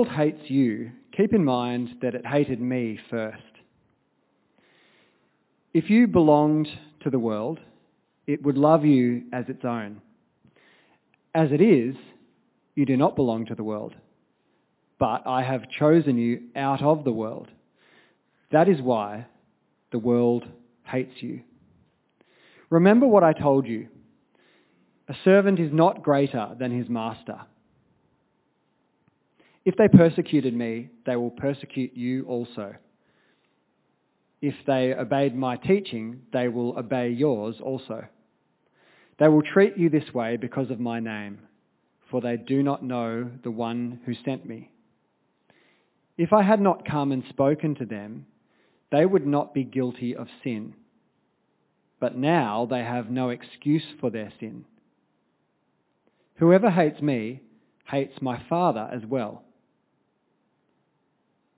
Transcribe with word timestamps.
world 0.00 0.16
hates 0.16 0.48
you, 0.48 0.90
keep 1.14 1.34
in 1.34 1.44
mind 1.44 1.90
that 2.00 2.14
it 2.14 2.24
hated 2.24 2.58
me 2.58 2.98
first. 3.10 3.42
If 5.74 5.90
you 5.90 6.06
belonged 6.06 6.68
to 7.02 7.10
the 7.10 7.18
world, 7.18 7.60
it 8.26 8.42
would 8.42 8.56
love 8.56 8.86
you 8.86 9.24
as 9.30 9.44
its 9.48 9.62
own. 9.62 10.00
As 11.34 11.52
it 11.52 11.60
is, 11.60 11.96
you 12.74 12.86
do 12.86 12.96
not 12.96 13.14
belong 13.14 13.44
to 13.46 13.54
the 13.54 13.62
world, 13.62 13.94
but 14.98 15.26
I 15.26 15.42
have 15.42 15.68
chosen 15.68 16.16
you 16.16 16.44
out 16.56 16.80
of 16.82 17.04
the 17.04 17.12
world. 17.12 17.48
That 18.52 18.70
is 18.70 18.80
why 18.80 19.26
the 19.92 19.98
world 19.98 20.46
hates 20.84 21.16
you. 21.20 21.42
Remember 22.70 23.06
what 23.06 23.22
I 23.22 23.34
told 23.34 23.66
you. 23.66 23.88
A 25.08 25.14
servant 25.24 25.60
is 25.60 25.74
not 25.74 26.02
greater 26.02 26.56
than 26.58 26.70
his 26.70 26.88
master. 26.88 27.40
If 29.70 29.76
they 29.76 29.86
persecuted 29.86 30.52
me, 30.52 30.88
they 31.06 31.14
will 31.14 31.30
persecute 31.30 31.96
you 31.96 32.24
also. 32.24 32.74
If 34.42 34.56
they 34.66 34.92
obeyed 34.92 35.36
my 35.36 35.58
teaching, 35.58 36.22
they 36.32 36.48
will 36.48 36.76
obey 36.76 37.10
yours 37.10 37.54
also. 37.62 38.04
They 39.20 39.28
will 39.28 39.42
treat 39.42 39.76
you 39.76 39.88
this 39.88 40.12
way 40.12 40.36
because 40.38 40.72
of 40.72 40.80
my 40.80 40.98
name, 40.98 41.38
for 42.10 42.20
they 42.20 42.36
do 42.36 42.64
not 42.64 42.82
know 42.82 43.30
the 43.44 43.52
one 43.52 44.00
who 44.06 44.14
sent 44.24 44.44
me. 44.44 44.72
If 46.18 46.32
I 46.32 46.42
had 46.42 46.60
not 46.60 46.84
come 46.84 47.12
and 47.12 47.22
spoken 47.28 47.76
to 47.76 47.86
them, 47.86 48.26
they 48.90 49.06
would 49.06 49.24
not 49.24 49.54
be 49.54 49.62
guilty 49.62 50.16
of 50.16 50.26
sin. 50.42 50.74
But 52.00 52.16
now 52.16 52.66
they 52.68 52.80
have 52.80 53.08
no 53.08 53.28
excuse 53.28 53.86
for 54.00 54.10
their 54.10 54.32
sin. 54.40 54.64
Whoever 56.38 56.70
hates 56.70 57.00
me 57.00 57.42
hates 57.86 58.20
my 58.20 58.42
Father 58.48 58.90
as 58.92 59.06
well. 59.06 59.44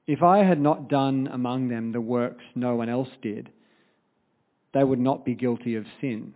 If 0.06 0.22
I 0.22 0.38
had 0.38 0.60
not 0.60 0.88
done 0.88 1.28
among 1.32 1.68
them 1.68 1.92
the 1.92 2.00
works 2.00 2.44
no 2.54 2.74
one 2.74 2.88
else 2.88 3.08
did, 3.20 3.50
they 4.74 4.82
would 4.82 4.98
not 4.98 5.24
be 5.24 5.34
guilty 5.34 5.76
of 5.76 5.86
sin. 6.00 6.34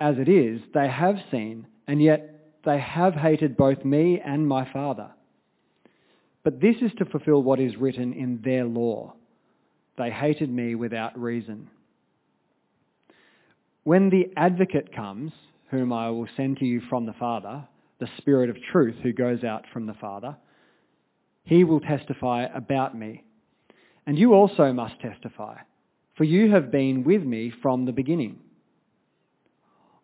As 0.00 0.16
it 0.18 0.28
is, 0.28 0.60
they 0.72 0.88
have 0.88 1.16
seen, 1.30 1.66
and 1.86 2.02
yet 2.02 2.54
they 2.64 2.78
have 2.78 3.14
hated 3.14 3.56
both 3.56 3.84
me 3.84 4.20
and 4.24 4.46
my 4.46 4.70
Father. 4.72 5.10
But 6.44 6.60
this 6.60 6.76
is 6.80 6.92
to 6.98 7.04
fulfill 7.04 7.42
what 7.42 7.60
is 7.60 7.76
written 7.76 8.12
in 8.12 8.40
their 8.44 8.64
law. 8.64 9.14
They 9.98 10.10
hated 10.10 10.50
me 10.50 10.74
without 10.74 11.18
reason. 11.18 11.68
When 13.84 14.10
the 14.10 14.30
advocate 14.36 14.94
comes, 14.94 15.32
whom 15.70 15.92
I 15.92 16.10
will 16.10 16.28
send 16.36 16.58
to 16.58 16.64
you 16.64 16.80
from 16.88 17.06
the 17.06 17.14
Father, 17.14 17.66
the 17.98 18.08
Spirit 18.18 18.50
of 18.50 18.56
truth 18.72 18.96
who 19.02 19.12
goes 19.12 19.42
out 19.44 19.64
from 19.72 19.86
the 19.86 19.94
Father, 19.94 20.36
he 21.46 21.64
will 21.64 21.80
testify 21.80 22.44
about 22.54 22.96
me. 22.96 23.24
And 24.06 24.18
you 24.18 24.34
also 24.34 24.72
must 24.72 25.00
testify, 25.00 25.56
for 26.16 26.24
you 26.24 26.50
have 26.50 26.70
been 26.70 27.04
with 27.04 27.22
me 27.22 27.52
from 27.62 27.86
the 27.86 27.92
beginning. 27.92 28.40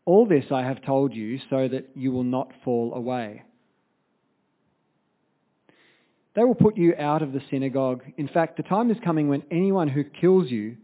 All 0.04 0.26
this 0.26 0.46
I 0.50 0.62
have 0.62 0.84
told 0.84 1.14
you 1.14 1.38
so 1.50 1.68
that 1.68 1.90
you 1.94 2.10
will 2.10 2.24
not 2.24 2.50
fall 2.64 2.94
away. 2.94 3.42
They 6.34 6.44
will 6.44 6.54
put 6.54 6.76
you 6.76 6.94
out 6.98 7.22
of 7.22 7.32
the 7.32 7.42
synagogue. 7.50 8.02
In 8.16 8.28
fact, 8.28 8.56
the 8.56 8.62
time 8.62 8.90
is 8.90 8.96
coming 9.04 9.28
when 9.28 9.42
anyone 9.50 9.88
who 9.88 10.02
kills 10.02 10.50
you 10.50 10.76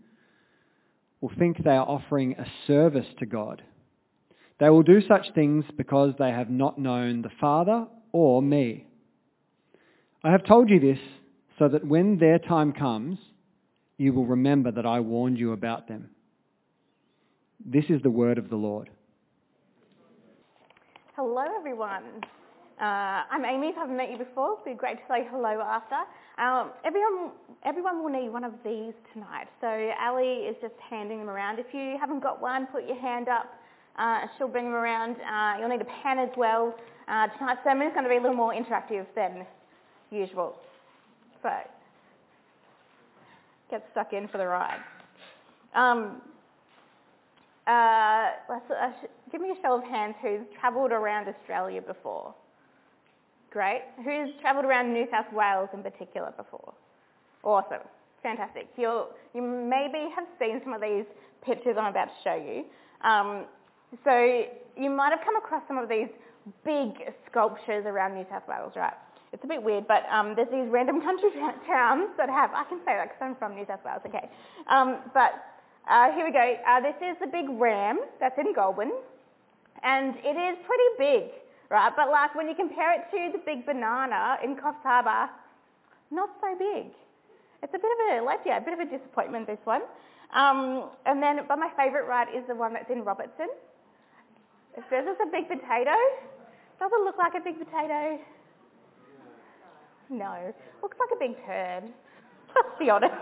will 1.20 1.32
think 1.38 1.62
they 1.62 1.70
are 1.70 1.88
offering 1.88 2.34
a 2.34 2.46
service 2.66 3.06
to 3.20 3.26
God. 3.26 3.62
They 4.60 4.70
will 4.70 4.82
do 4.82 5.00
such 5.06 5.26
things 5.34 5.64
because 5.76 6.14
they 6.18 6.30
have 6.30 6.50
not 6.50 6.78
known 6.78 7.22
the 7.22 7.30
Father 7.40 7.86
or 8.12 8.42
me. 8.42 8.87
I 10.24 10.32
have 10.32 10.44
told 10.44 10.68
you 10.68 10.80
this 10.80 10.98
so 11.60 11.68
that 11.68 11.86
when 11.86 12.18
their 12.18 12.40
time 12.40 12.72
comes, 12.72 13.18
you 13.98 14.12
will 14.12 14.26
remember 14.26 14.72
that 14.72 14.84
I 14.84 14.98
warned 14.98 15.38
you 15.38 15.52
about 15.52 15.86
them. 15.86 16.10
This 17.64 17.84
is 17.88 18.02
the 18.02 18.10
word 18.10 18.36
of 18.36 18.50
the 18.50 18.56
Lord. 18.56 18.90
Hello, 21.14 21.44
everyone. 21.56 22.02
Uh, 22.80 23.26
I'm 23.30 23.44
Amy. 23.44 23.68
If 23.68 23.76
I 23.76 23.80
haven't 23.80 23.96
met 23.96 24.10
you 24.10 24.18
before, 24.18 24.54
it'd 24.54 24.64
be 24.64 24.74
great 24.78 24.96
to 24.96 25.02
say 25.08 25.26
hello 25.30 25.60
after. 25.62 25.98
Um, 26.40 26.72
everyone, 26.84 27.30
everyone 27.64 28.02
will 28.02 28.10
need 28.10 28.30
one 28.30 28.44
of 28.44 28.52
these 28.64 28.94
tonight. 29.12 29.46
So 29.60 29.68
Ali 30.00 30.46
is 30.50 30.56
just 30.60 30.74
handing 30.90 31.18
them 31.18 31.30
around. 31.30 31.60
If 31.60 31.66
you 31.72 31.96
haven't 32.00 32.24
got 32.24 32.40
one, 32.40 32.66
put 32.66 32.86
your 32.86 33.00
hand 33.00 33.28
up. 33.28 33.54
Uh, 33.96 34.26
she'll 34.36 34.48
bring 34.48 34.64
them 34.64 34.74
around. 34.74 35.16
Uh, 35.16 35.58
you'll 35.60 35.68
need 35.68 35.80
a 35.80 36.02
pen 36.02 36.18
as 36.18 36.30
well. 36.36 36.74
Uh, 37.06 37.26
tonight's 37.38 37.60
sermon 37.62 37.86
is 37.86 37.92
going 37.92 38.04
to 38.04 38.10
be 38.10 38.16
a 38.16 38.20
little 38.20 38.36
more 38.36 38.52
interactive 38.52 39.06
than 39.14 39.46
usual. 40.10 40.56
So, 41.42 41.50
get 43.70 43.86
stuck 43.92 44.12
in 44.12 44.28
for 44.28 44.38
the 44.38 44.46
ride. 44.46 44.80
Um, 45.74 46.22
uh, 47.66 48.30
uh, 48.50 48.92
give 49.30 49.40
me 49.40 49.50
a 49.50 49.62
show 49.62 49.76
of 49.76 49.84
hands 49.84 50.14
who's 50.22 50.40
travelled 50.58 50.90
around 50.90 51.28
Australia 51.28 51.82
before. 51.82 52.34
Great. 53.50 53.82
Who's 54.04 54.30
travelled 54.40 54.64
around 54.64 54.92
New 54.92 55.06
South 55.10 55.30
Wales 55.32 55.68
in 55.72 55.82
particular 55.82 56.32
before? 56.36 56.72
Awesome. 57.42 57.86
Fantastic. 58.22 58.68
you 58.76 59.04
you 59.34 59.42
maybe 59.42 60.08
have 60.14 60.26
seen 60.38 60.60
some 60.64 60.72
of 60.72 60.80
these 60.80 61.04
pictures 61.42 61.76
I'm 61.78 61.86
about 61.86 62.06
to 62.06 62.14
show 62.24 62.34
you. 62.34 62.64
Um, 63.08 63.44
so 64.04 64.44
you 64.76 64.90
might 64.90 65.10
have 65.10 65.20
come 65.24 65.36
across 65.36 65.62
some 65.68 65.78
of 65.78 65.88
these 65.88 66.08
big 66.64 66.90
sculptures 67.30 67.84
around 67.86 68.14
New 68.14 68.26
South 68.30 68.42
Wales, 68.48 68.72
right? 68.76 68.94
It's 69.32 69.44
a 69.44 69.46
bit 69.46 69.62
weird, 69.62 69.86
but 69.86 70.08
um, 70.10 70.34
there's 70.34 70.48
these 70.48 70.68
random 70.70 71.00
country 71.00 71.30
towns 71.66 72.08
that 72.16 72.28
have, 72.28 72.50
I 72.54 72.64
can 72.64 72.78
say 72.84 72.96
that 72.96 73.12
because 73.12 73.20
I'm 73.20 73.36
from 73.36 73.54
New 73.54 73.66
South 73.66 73.84
Wales, 73.84 74.00
okay. 74.06 74.28
Um, 74.68 74.98
but 75.12 75.44
uh, 75.88 76.12
here 76.12 76.24
we 76.24 76.32
go. 76.32 76.56
Uh, 76.66 76.80
this 76.80 76.96
is 77.00 77.16
the 77.20 77.26
big 77.26 77.48
ram 77.48 78.00
that's 78.20 78.38
in 78.38 78.52
Goulburn, 78.54 78.92
and 79.82 80.16
it 80.24 80.36
is 80.36 80.56
pretty 80.64 80.90
big, 80.98 81.30
right? 81.70 81.92
But 81.94 82.10
like 82.10 82.34
when 82.34 82.48
you 82.48 82.54
compare 82.54 82.94
it 82.96 83.04
to 83.12 83.36
the 83.36 83.42
big 83.44 83.66
banana 83.66 84.38
in 84.42 84.56
Coffs 84.56 84.82
Harbour, 84.82 85.30
not 86.10 86.30
so 86.40 86.56
big. 86.58 86.92
It's 87.62 87.74
a 87.74 87.78
bit 87.78 87.90
of 87.90 88.22
a, 88.22 88.24
like, 88.24 88.40
yeah, 88.46 88.58
a 88.58 88.60
bit 88.60 88.72
of 88.72 88.80
a 88.80 88.88
disappointment, 88.88 89.46
this 89.46 89.58
one. 89.64 89.82
Um, 90.32 90.90
and 91.06 91.22
then, 91.22 91.40
but 91.48 91.58
my 91.58 91.70
favourite 91.76 92.06
ride 92.06 92.28
is 92.34 92.44
the 92.48 92.54
one 92.54 92.72
that's 92.72 92.90
in 92.90 93.04
Robertson. 93.04 93.48
It 94.76 94.84
says 94.90 95.04
it's 95.08 95.20
a 95.20 95.30
big 95.32 95.48
potato. 95.48 95.96
Doesn't 96.78 97.04
look 97.04 97.18
like 97.18 97.34
a 97.34 97.40
big 97.40 97.58
potato? 97.58 98.20
No. 100.10 100.54
Looks 100.82 100.96
like 100.98 101.10
a 101.14 101.18
big 101.18 101.36
turd. 101.46 101.84
Let's 102.54 102.68
be 102.78 102.90
honest. 102.90 103.14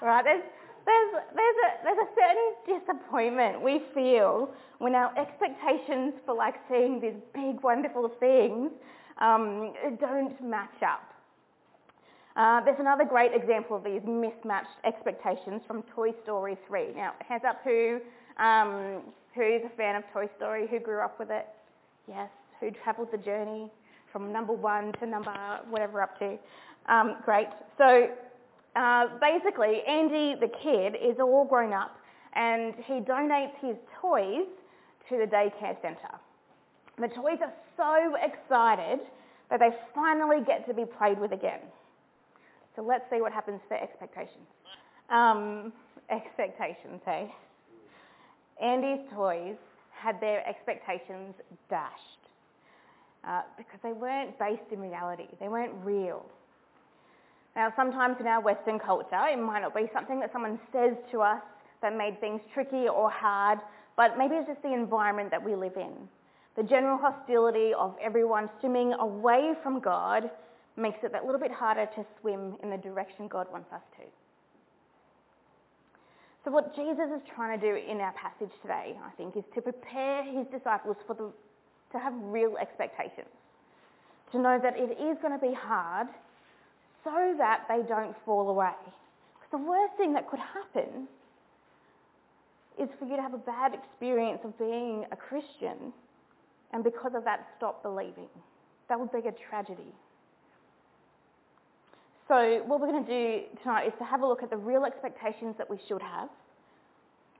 right, 0.00 0.24
there's, 0.24 0.42
there's, 0.86 1.12
there's, 1.34 1.56
a, 1.66 1.84
there's 1.84 1.98
a 1.98 2.10
certain 2.16 2.80
disappointment 2.80 3.60
we 3.60 3.82
feel 3.94 4.50
when 4.78 4.94
our 4.94 5.16
expectations 5.18 6.14
for 6.24 6.34
like 6.34 6.54
seeing 6.70 7.00
these 7.00 7.20
big, 7.34 7.62
wonderful 7.62 8.10
things 8.18 8.70
um, 9.20 9.72
don't 10.00 10.40
match 10.42 10.82
up. 10.82 11.12
Uh, 12.34 12.64
there's 12.64 12.80
another 12.80 13.04
great 13.04 13.32
example 13.34 13.76
of 13.76 13.84
these 13.84 14.00
mismatched 14.06 14.80
expectations 14.84 15.60
from 15.66 15.82
Toy 15.94 16.12
Story 16.24 16.56
3. 16.66 16.94
Now, 16.96 17.12
hands 17.28 17.42
up 17.46 17.60
who, 17.62 18.00
um, 18.38 19.02
who's 19.34 19.60
a 19.66 19.76
fan 19.76 19.96
of 19.96 20.04
Toy 20.14 20.28
Story, 20.38 20.66
who 20.66 20.80
grew 20.80 21.00
up 21.00 21.18
with 21.18 21.30
it? 21.30 21.46
Yes, 22.08 22.30
who 22.58 22.70
travelled 22.70 23.08
the 23.12 23.18
journey? 23.18 23.70
From 24.12 24.32
number 24.32 24.52
one 24.52 24.92
to 25.00 25.06
number 25.06 25.34
whatever 25.68 26.02
up 26.02 26.18
to. 26.18 26.38
Um, 26.86 27.16
great. 27.24 27.48
So 27.78 28.08
uh, 28.76 29.06
basically, 29.20 29.82
Andy 29.88 30.34
the 30.38 30.50
kid 30.62 30.94
is 30.94 31.18
all 31.20 31.44
grown 31.44 31.72
up 31.72 31.96
and 32.34 32.74
he 32.86 32.94
donates 32.94 33.54
his 33.60 33.76
toys 34.00 34.46
to 35.08 35.18
the 35.18 35.26
daycare 35.26 35.80
centre. 35.82 36.16
The 36.98 37.08
toys 37.08 37.38
are 37.40 37.52
so 37.76 38.16
excited 38.16 39.00
that 39.50 39.60
they 39.60 39.70
finally 39.94 40.44
get 40.46 40.66
to 40.68 40.74
be 40.74 40.84
played 40.84 41.18
with 41.18 41.32
again. 41.32 41.60
So 42.76 42.82
let's 42.82 43.04
see 43.10 43.20
what 43.20 43.32
happens 43.32 43.60
for 43.68 43.76
expectations. 43.76 44.46
Um, 45.10 45.72
expectations, 46.10 47.00
hey? 47.04 47.34
Andy's 48.62 49.00
toys 49.14 49.56
had 49.90 50.20
their 50.20 50.46
expectations 50.48 51.34
dashed 51.68 52.21
uh, 53.26 53.42
because 53.56 53.78
they 53.82 53.92
weren't 53.92 54.38
based 54.38 54.70
in 54.72 54.80
reality. 54.80 55.26
They 55.40 55.48
weren't 55.48 55.72
real. 55.84 56.24
Now, 57.54 57.72
sometimes 57.76 58.16
in 58.18 58.26
our 58.26 58.40
Western 58.40 58.78
culture, 58.78 59.26
it 59.30 59.38
might 59.38 59.60
not 59.60 59.74
be 59.74 59.86
something 59.92 60.20
that 60.20 60.32
someone 60.32 60.58
says 60.72 60.96
to 61.10 61.20
us 61.20 61.42
that 61.82 61.96
made 61.96 62.18
things 62.20 62.40
tricky 62.54 62.88
or 62.88 63.10
hard, 63.10 63.58
but 63.96 64.16
maybe 64.16 64.36
it's 64.36 64.48
just 64.48 64.62
the 64.62 64.72
environment 64.72 65.30
that 65.30 65.42
we 65.42 65.54
live 65.54 65.76
in. 65.76 65.92
The 66.56 66.62
general 66.62 66.98
hostility 66.98 67.72
of 67.78 67.94
everyone 68.02 68.48
swimming 68.60 68.92
away 68.94 69.52
from 69.62 69.80
God 69.80 70.30
makes 70.76 70.98
it 71.02 71.12
that 71.12 71.24
little 71.24 71.40
bit 71.40 71.52
harder 71.52 71.86
to 71.94 72.06
swim 72.20 72.56
in 72.62 72.70
the 72.70 72.78
direction 72.78 73.28
God 73.28 73.46
wants 73.52 73.72
us 73.72 73.82
to. 73.98 74.04
So 76.44 76.50
what 76.50 76.74
Jesus 76.74 77.06
is 77.14 77.22
trying 77.34 77.58
to 77.58 77.66
do 77.66 77.76
in 77.76 78.00
our 78.00 78.12
passage 78.12 78.50
today, 78.62 78.96
I 79.04 79.10
think, 79.16 79.36
is 79.36 79.44
to 79.54 79.62
prepare 79.62 80.24
his 80.24 80.46
disciples 80.50 80.96
for 81.06 81.14
the 81.14 81.30
to 81.92 81.98
have 81.98 82.12
real 82.16 82.56
expectations, 82.60 83.28
to 84.32 84.38
know 84.38 84.58
that 84.62 84.76
it 84.76 84.98
is 85.00 85.18
going 85.20 85.38
to 85.38 85.44
be 85.44 85.54
hard 85.54 86.08
so 87.04 87.34
that 87.38 87.64
they 87.68 87.82
don't 87.88 88.16
fall 88.24 88.48
away. 88.48 88.72
Because 89.34 89.50
the 89.50 89.58
worst 89.58 89.94
thing 89.96 90.12
that 90.14 90.28
could 90.28 90.40
happen 90.40 91.08
is 92.80 92.88
for 92.98 93.04
you 93.04 93.16
to 93.16 93.22
have 93.22 93.34
a 93.34 93.38
bad 93.38 93.74
experience 93.74 94.40
of 94.44 94.56
being 94.58 95.04
a 95.12 95.16
Christian 95.16 95.92
and 96.72 96.82
because 96.82 97.12
of 97.14 97.24
that 97.24 97.46
stop 97.56 97.82
believing. 97.82 98.28
That 98.88 98.98
would 98.98 99.12
be 99.12 99.18
a 99.18 99.32
tragedy. 99.50 99.92
So 102.28 102.62
what 102.66 102.80
we're 102.80 102.90
going 102.90 103.04
to 103.04 103.10
do 103.10 103.42
tonight 103.62 103.86
is 103.86 103.92
to 103.98 104.04
have 104.04 104.22
a 104.22 104.26
look 104.26 104.42
at 104.42 104.50
the 104.50 104.56
real 104.56 104.84
expectations 104.84 105.54
that 105.58 105.68
we 105.68 105.78
should 105.86 106.00
have, 106.00 106.30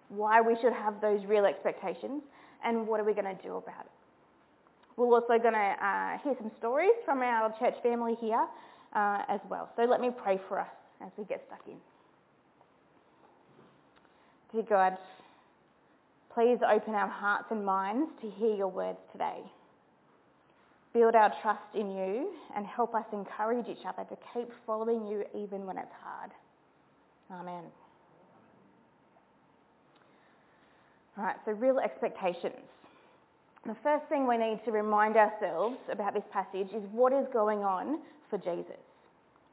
why 0.09 0.41
we 0.41 0.55
should 0.61 0.73
have 0.75 1.01
those 1.01 1.25
real 1.25 1.47
expectations, 1.47 2.23
and 2.65 2.87
what 2.87 3.01
are 3.01 3.05
we 3.05 3.15
going 3.15 3.37
to 3.37 3.43
do 3.43 3.57
about 3.57 3.87
it. 3.87 4.02
We're 4.97 5.06
also 5.06 5.39
going 5.39 5.55
to 5.55 5.77
uh, 5.87 6.19
hear 6.23 6.35
some 6.39 6.50
stories 6.59 6.93
from 7.05 7.23
our 7.23 7.55
church 7.59 7.75
family 7.83 8.15
here 8.21 8.47
uh, 8.94 9.23
as 9.29 9.41
well. 9.49 9.71
So 9.77 9.85
let 9.85 10.00
me 10.00 10.11
pray 10.11 10.39
for 10.49 10.61
us 10.61 10.69
as 11.05 11.11
we 11.17 11.25
get 11.25 11.43
stuck 11.47 11.62
in. 11.67 11.77
Dear 14.53 14.65
God, 14.69 14.99
please 16.35 16.59
open 16.69 16.94
our 16.94 17.09
hearts 17.09 17.47
and 17.50 17.65
minds 17.65 18.11
to 18.21 18.31
hear 18.31 18.55
your 18.55 18.69
words 18.69 18.99
today. 19.12 19.41
Build 20.93 21.15
our 21.15 21.33
trust 21.41 21.62
in 21.75 21.91
you 21.91 22.35
and 22.55 22.67
help 22.67 22.94
us 22.94 23.05
encourage 23.15 23.67
each 23.67 23.87
other 23.87 24.05
to 24.11 24.17
keep 24.35 24.50
following 24.67 25.06
you 25.06 25.25
even 25.35 25.65
when 25.65 25.79
it's 25.79 25.93
hard. 26.03 26.31
Amen. 27.31 27.65
All 31.17 31.25
right, 31.25 31.37
so 31.47 31.53
real 31.53 31.79
expectations. 31.79 32.72
The 33.64 33.76
first 33.82 34.06
thing 34.09 34.26
we 34.26 34.37
need 34.37 34.61
to 34.64 34.73
remind 34.73 35.17
ourselves 35.17 35.76
about 35.91 36.14
this 36.14 36.25
passage 36.32 36.69
is 36.75 36.82
what 36.91 37.12
is 37.12 37.26
going 37.32 37.61
on 37.61 38.00
for 38.29 38.38
Jesus. 38.38 38.82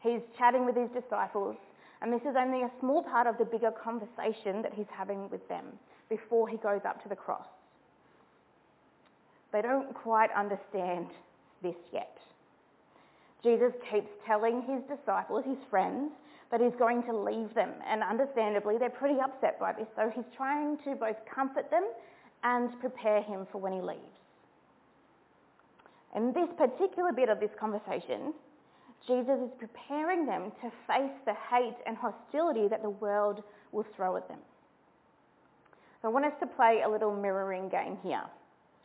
He's 0.02 0.22
chatting 0.36 0.66
with 0.66 0.76
his 0.76 0.90
disciples, 0.90 1.56
and 2.02 2.12
this 2.12 2.22
is 2.22 2.36
only 2.36 2.64
a 2.64 2.72
small 2.80 3.04
part 3.04 3.28
of 3.28 3.38
the 3.38 3.46
bigger 3.46 3.72
conversation 3.72 4.64
that 4.64 4.74
he's 4.74 4.90
having 4.92 5.30
with 5.30 5.48
them 5.48 5.66
before 6.10 6.50
he 6.50 6.58
goes 6.58 6.82
up 6.86 7.04
to 7.04 7.10
the 7.10 7.16
cross. 7.16 7.46
They 9.52 9.62
don't 9.62 9.94
quite 9.94 10.32
understand 10.36 11.08
this 11.62 11.76
yet. 11.94 12.18
Jesus 13.44 13.74
keeps 13.92 14.10
telling 14.26 14.64
his 14.64 14.82
disciples, 14.98 15.46
his 15.46 15.58
friends, 15.70 16.12
that 16.52 16.62
he's 16.62 16.76
going 16.80 17.04
to 17.04 17.16
leave 17.16 17.54
them, 17.54 17.70
and 17.88 18.02
understandably, 18.02 18.78
they're 18.80 18.90
pretty 18.90 19.20
upset 19.20 19.60
by 19.60 19.72
this, 19.72 19.88
so 19.96 20.12
he's 20.14 20.26
trying 20.36 20.78
to 20.80 20.96
both 20.96 21.18
comfort 21.32 21.70
them 21.70 21.84
and 22.44 22.78
prepare 22.80 23.22
him 23.22 23.48
for 23.52 23.58
when 23.60 23.74
he 23.74 23.82
leaves. 23.82 24.00
In 26.16 26.34
this 26.34 26.50
particular 26.58 27.12
bit 27.12 27.30
of 27.30 27.40
this 27.40 27.52
conversation, 27.60 28.34
Jesus 29.08 29.40
is 29.40 29.52
preparing 29.58 30.26
them 30.26 30.52
to 30.62 30.72
face 30.88 31.16
the 31.26 31.34
hate 31.50 31.78
and 31.86 31.96
hostility 31.98 32.68
that 32.68 32.82
the 32.82 32.90
world 32.90 33.44
will 33.72 33.86
throw 33.96 34.18
at 34.18 34.28
them. 34.28 34.40
So 36.02 36.08
I 36.08 36.12
want 36.12 36.26
us 36.26 36.34
to 36.40 36.48
play 36.48 36.82
a 36.86 36.90
little 36.90 37.16
mirroring 37.16 37.70
game 37.70 37.98
here. 38.04 38.24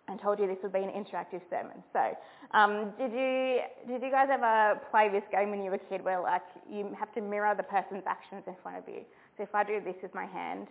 I 0.06 0.16
told 0.16 0.38
you 0.38 0.46
this 0.46 0.58
would 0.62 0.72
be 0.72 0.80
an 0.80 0.90
interactive 0.90 1.40
sermon. 1.48 1.82
So, 1.92 2.16
um, 2.52 2.92
did 2.98 3.10
you 3.10 3.60
did 3.88 4.02
you 4.02 4.10
guys 4.10 4.28
ever 4.30 4.78
play 4.90 5.08
this 5.08 5.22
game 5.32 5.50
when 5.50 5.62
you 5.62 5.70
were 5.70 5.76
a 5.76 5.88
kid, 5.88 6.04
where 6.04 6.20
like 6.20 6.42
you 6.70 6.94
have 6.98 7.12
to 7.14 7.22
mirror 7.22 7.54
the 7.56 7.62
person's 7.62 8.02
actions 8.06 8.42
in 8.46 8.54
front 8.62 8.76
of 8.76 8.84
you? 8.86 9.00
So 9.36 9.44
if 9.44 9.54
I 9.54 9.64
do 9.64 9.80
this 9.80 9.94
with 10.02 10.14
my 10.14 10.26
hand, 10.26 10.68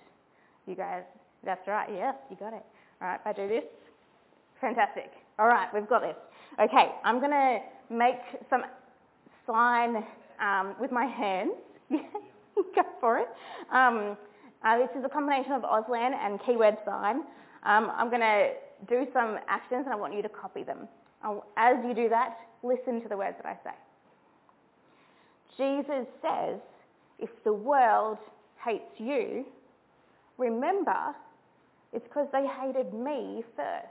you 0.67 0.75
guys, 0.75 1.03
that's 1.43 1.67
right. 1.67 1.89
Yes, 1.93 2.15
you 2.29 2.35
got 2.35 2.53
it. 2.53 2.63
All 3.01 3.07
right. 3.07 3.19
If 3.19 3.27
I 3.27 3.33
do 3.33 3.47
this, 3.47 3.63
fantastic. 4.61 5.11
All 5.39 5.47
right, 5.47 5.67
we've 5.73 5.87
got 5.87 6.01
this. 6.01 6.15
Okay, 6.59 6.91
I'm 7.03 7.19
going 7.19 7.31
to 7.31 7.59
make 7.89 8.19
some 8.49 8.63
sign 9.47 10.03
um, 10.39 10.75
with 10.79 10.91
my 10.91 11.05
hands. 11.05 11.53
Go 11.89 12.81
for 12.99 13.17
it. 13.17 13.27
Um, 13.71 14.15
uh, 14.63 14.77
this 14.77 14.89
is 14.97 15.03
a 15.03 15.09
combination 15.09 15.53
of 15.53 15.63
Auslan 15.63 16.13
and 16.13 16.39
keyword 16.45 16.77
sign. 16.85 17.21
Um, 17.63 17.91
I'm 17.95 18.09
going 18.09 18.21
to 18.21 18.51
do 18.87 19.05
some 19.11 19.37
actions 19.47 19.83
and 19.85 19.93
I 19.93 19.95
want 19.95 20.13
you 20.13 20.21
to 20.21 20.29
copy 20.29 20.63
them. 20.63 20.87
I'll, 21.23 21.45
as 21.57 21.77
you 21.85 21.93
do 21.93 22.09
that, 22.09 22.37
listen 22.61 23.01
to 23.01 23.09
the 23.09 23.17
words 23.17 23.35
that 23.41 23.45
I 23.45 23.57
say. 23.63 23.75
Jesus 25.57 26.07
says, 26.21 26.59
if 27.19 27.29
the 27.43 27.53
world 27.53 28.17
hates 28.63 28.91
you, 28.97 29.45
remember 30.37 31.15
it's 31.93 32.07
because 32.07 32.27
they 32.31 32.45
hated 32.47 32.93
me 32.93 33.43
first. 33.55 33.87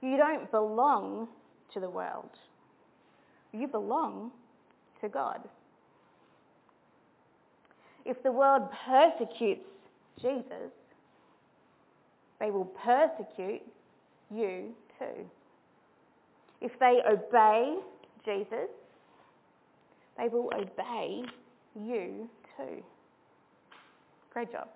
You 0.00 0.16
don't 0.16 0.50
belong 0.50 1.28
to 1.74 1.80
the 1.80 1.90
world. 1.90 2.30
You 3.52 3.66
belong 3.66 4.30
to 5.00 5.08
God. 5.08 5.40
If 8.04 8.22
the 8.22 8.32
world 8.32 8.62
persecutes 8.86 9.66
Jesus, 10.20 10.72
they 12.40 12.50
will 12.50 12.64
persecute 12.64 13.62
you 14.34 14.74
too. 14.98 15.26
If 16.60 16.78
they 16.78 17.00
obey 17.08 17.78
Jesus, 18.24 18.70
they 20.18 20.28
will 20.28 20.50
obey 20.54 21.22
you 21.74 22.28
too. 22.56 22.82
Great 24.32 24.50
job. 24.50 24.68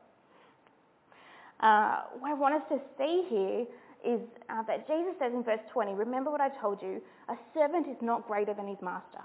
Uh, 1.61 2.03
what 2.21 2.31
I 2.31 2.35
want 2.35 2.55
us 2.55 2.63
to 2.69 2.79
see 2.99 3.25
here 3.31 3.65
is 4.05 4.21
uh, 4.51 4.63
that 4.65 4.87
Jesus 4.87 5.15
says 5.19 5.33
in 5.33 5.43
verse 5.43 5.61
20, 5.73 5.95
remember 5.95 6.31
what 6.31 6.41
I 6.41 6.51
told 6.61 6.83
you, 6.83 7.01
a 7.29 7.37
servant 7.55 7.89
is 7.89 7.97
not 8.03 8.27
greater 8.27 8.53
than 8.53 8.69
his 8.69 8.77
master. 8.83 9.25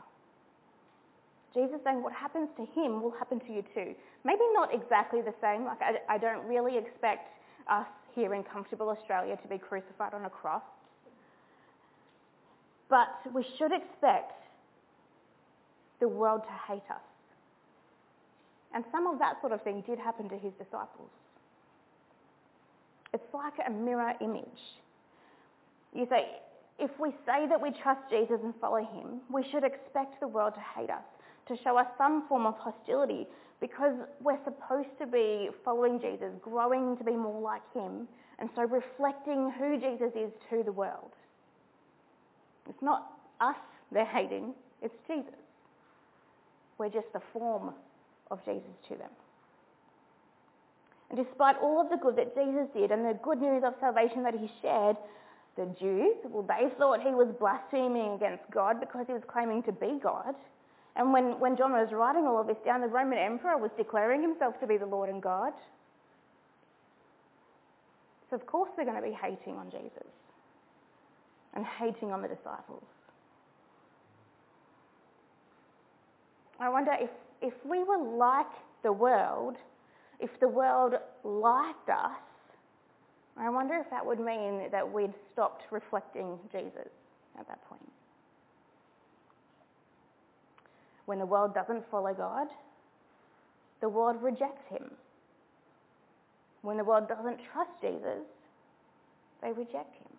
Jesus 1.53 1.77
saying 1.83 2.01
what 2.01 2.13
happens 2.13 2.47
to 2.55 2.65
him 2.79 3.01
will 3.01 3.11
happen 3.11 3.39
to 3.41 3.53
you 3.53 3.61
too. 3.75 3.93
Maybe 4.23 4.41
not 4.53 4.73
exactly 4.73 5.21
the 5.21 5.33
same. 5.41 5.65
Like 5.65 5.81
I, 5.81 6.15
I 6.15 6.17
don't 6.17 6.45
really 6.47 6.77
expect 6.77 7.27
us 7.69 7.87
here 8.15 8.33
in 8.33 8.43
comfortable 8.43 8.87
Australia 8.87 9.35
to 9.35 9.47
be 9.49 9.57
crucified 9.57 10.13
on 10.13 10.23
a 10.23 10.29
cross. 10.29 10.63
But 12.89 13.09
we 13.33 13.45
should 13.57 13.71
expect 13.73 14.31
the 15.99 16.07
world 16.07 16.41
to 16.43 16.73
hate 16.73 16.89
us. 16.89 17.10
And 18.73 18.83
some 18.91 19.07
of 19.07 19.19
that 19.19 19.39
sort 19.41 19.51
of 19.51 19.61
thing 19.63 19.83
did 19.85 19.99
happen 19.99 20.29
to 20.29 20.37
his 20.37 20.53
disciples. 20.53 21.09
It's 23.13 23.33
like 23.33 23.53
a 23.67 23.69
mirror 23.69 24.13
image. 24.21 24.45
You 25.93 26.07
say, 26.09 26.27
if 26.79 26.91
we 26.99 27.11
say 27.25 27.47
that 27.49 27.61
we 27.61 27.71
trust 27.83 28.01
Jesus 28.09 28.39
and 28.43 28.53
follow 28.61 28.79
him, 28.79 29.19
we 29.31 29.43
should 29.51 29.63
expect 29.63 30.19
the 30.19 30.27
world 30.27 30.53
to 30.55 30.61
hate 30.79 30.89
us, 30.89 31.03
to 31.47 31.57
show 31.63 31.77
us 31.77 31.87
some 31.97 32.27
form 32.27 32.45
of 32.45 32.55
hostility, 32.57 33.27
because 33.59 33.93
we're 34.21 34.39
supposed 34.43 34.89
to 34.99 35.05
be 35.05 35.49
following 35.63 35.99
Jesus, 35.99 36.31
growing 36.41 36.97
to 36.97 37.03
be 37.03 37.11
more 37.11 37.41
like 37.41 37.61
him, 37.73 38.07
and 38.39 38.49
so 38.55 38.63
reflecting 38.63 39.51
who 39.59 39.77
Jesus 39.79 40.11
is 40.15 40.31
to 40.49 40.63
the 40.63 40.71
world. 40.71 41.11
It's 42.69 42.81
not 42.81 43.11
us 43.41 43.55
they're 43.91 44.05
hating, 44.05 44.53
it's 44.81 44.95
Jesus. 45.07 45.33
We're 46.77 46.89
just 46.89 47.11
the 47.13 47.21
form 47.33 47.73
of 48.31 48.43
Jesus 48.45 48.71
to 48.89 48.95
them. 48.95 49.09
And 51.09 51.23
despite 51.23 51.57
all 51.61 51.81
of 51.81 51.89
the 51.89 51.97
good 51.97 52.15
that 52.15 52.33
Jesus 52.33 52.67
did 52.73 52.91
and 52.91 53.05
the 53.05 53.19
good 53.21 53.41
news 53.41 53.63
of 53.65 53.73
salvation 53.79 54.23
that 54.23 54.33
he 54.33 54.49
shared, 54.61 54.95
the 55.57 55.67
Jews, 55.77 56.15
well, 56.23 56.47
they 56.47 56.69
thought 56.77 57.01
he 57.01 57.11
was 57.11 57.27
blaspheming 57.37 58.13
against 58.13 58.49
God 58.49 58.79
because 58.79 59.05
he 59.07 59.13
was 59.13 59.23
claiming 59.27 59.61
to 59.63 59.73
be 59.73 59.99
God. 60.01 60.33
And 60.95 61.11
when, 61.11 61.39
when 61.39 61.57
John 61.57 61.73
was 61.73 61.89
writing 61.91 62.25
all 62.25 62.39
of 62.39 62.47
this 62.47 62.57
down, 62.65 62.81
the 62.81 62.87
Roman 62.87 63.17
emperor 63.17 63.57
was 63.57 63.71
declaring 63.77 64.21
himself 64.21 64.59
to 64.61 64.67
be 64.67 64.77
the 64.77 64.85
Lord 64.85 65.09
and 65.09 65.21
God. 65.21 65.53
So 68.29 68.37
of 68.37 68.45
course 68.45 68.69
they're 68.75 68.85
going 68.85 69.01
to 69.01 69.07
be 69.07 69.15
hating 69.21 69.57
on 69.57 69.69
Jesus 69.69 70.07
and 71.53 71.65
hating 71.65 72.13
on 72.13 72.21
the 72.21 72.29
disciples. 72.29 72.83
I 76.59 76.69
wonder 76.69 76.95
if, 76.97 77.09
if 77.41 77.53
we 77.65 77.83
were 77.83 78.17
like 78.17 78.51
the 78.83 78.91
world, 78.91 79.55
if 80.19 80.29
the 80.39 80.47
world 80.47 80.93
liked 81.23 81.89
us, 81.89 82.11
I 83.37 83.49
wonder 83.49 83.75
if 83.75 83.89
that 83.89 84.05
would 84.05 84.19
mean 84.19 84.69
that 84.71 84.91
we'd 84.91 85.13
stopped 85.33 85.63
reflecting 85.71 86.37
Jesus 86.51 86.89
at 87.39 87.47
that 87.47 87.63
point. 87.67 87.81
When 91.05 91.17
the 91.17 91.25
world 91.25 91.53
doesn't 91.55 91.89
follow 91.89 92.13
God, 92.13 92.47
the 93.81 93.89
world 93.89 94.21
rejects 94.21 94.67
him. 94.69 94.91
When 96.61 96.77
the 96.77 96.83
world 96.83 97.07
doesn't 97.07 97.39
trust 97.51 97.71
Jesus, 97.81 98.23
they 99.41 99.51
reject 99.51 99.95
him. 99.95 100.11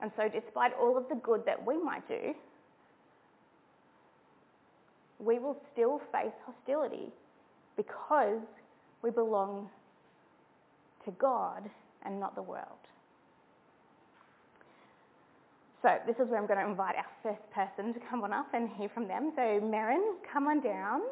And 0.00 0.10
so 0.16 0.28
despite 0.28 0.72
all 0.80 0.96
of 0.96 1.08
the 1.08 1.16
good 1.16 1.44
that 1.44 1.64
we 1.64 1.76
might 1.76 2.06
do, 2.08 2.34
we 5.24 5.38
will 5.38 5.56
still 5.72 6.00
face 6.12 6.32
hostility 6.44 7.12
because 7.76 8.40
we 9.02 9.10
belong 9.10 9.68
to 11.04 11.10
God 11.12 11.68
and 12.04 12.20
not 12.20 12.34
the 12.34 12.42
world. 12.42 12.84
So 15.82 15.98
this 16.06 16.16
is 16.16 16.30
where 16.30 16.40
I'm 16.40 16.46
going 16.46 16.60
to 16.60 16.66
invite 16.66 16.96
our 16.96 17.06
first 17.22 17.44
person 17.52 17.92
to 17.92 18.00
come 18.08 18.24
on 18.24 18.32
up 18.32 18.46
and 18.54 18.70
hear 18.78 18.88
from 18.88 19.06
them. 19.06 19.32
So 19.36 19.42
Merrin, 19.42 20.16
come 20.32 20.46
on 20.46 20.62
down. 20.62 21.02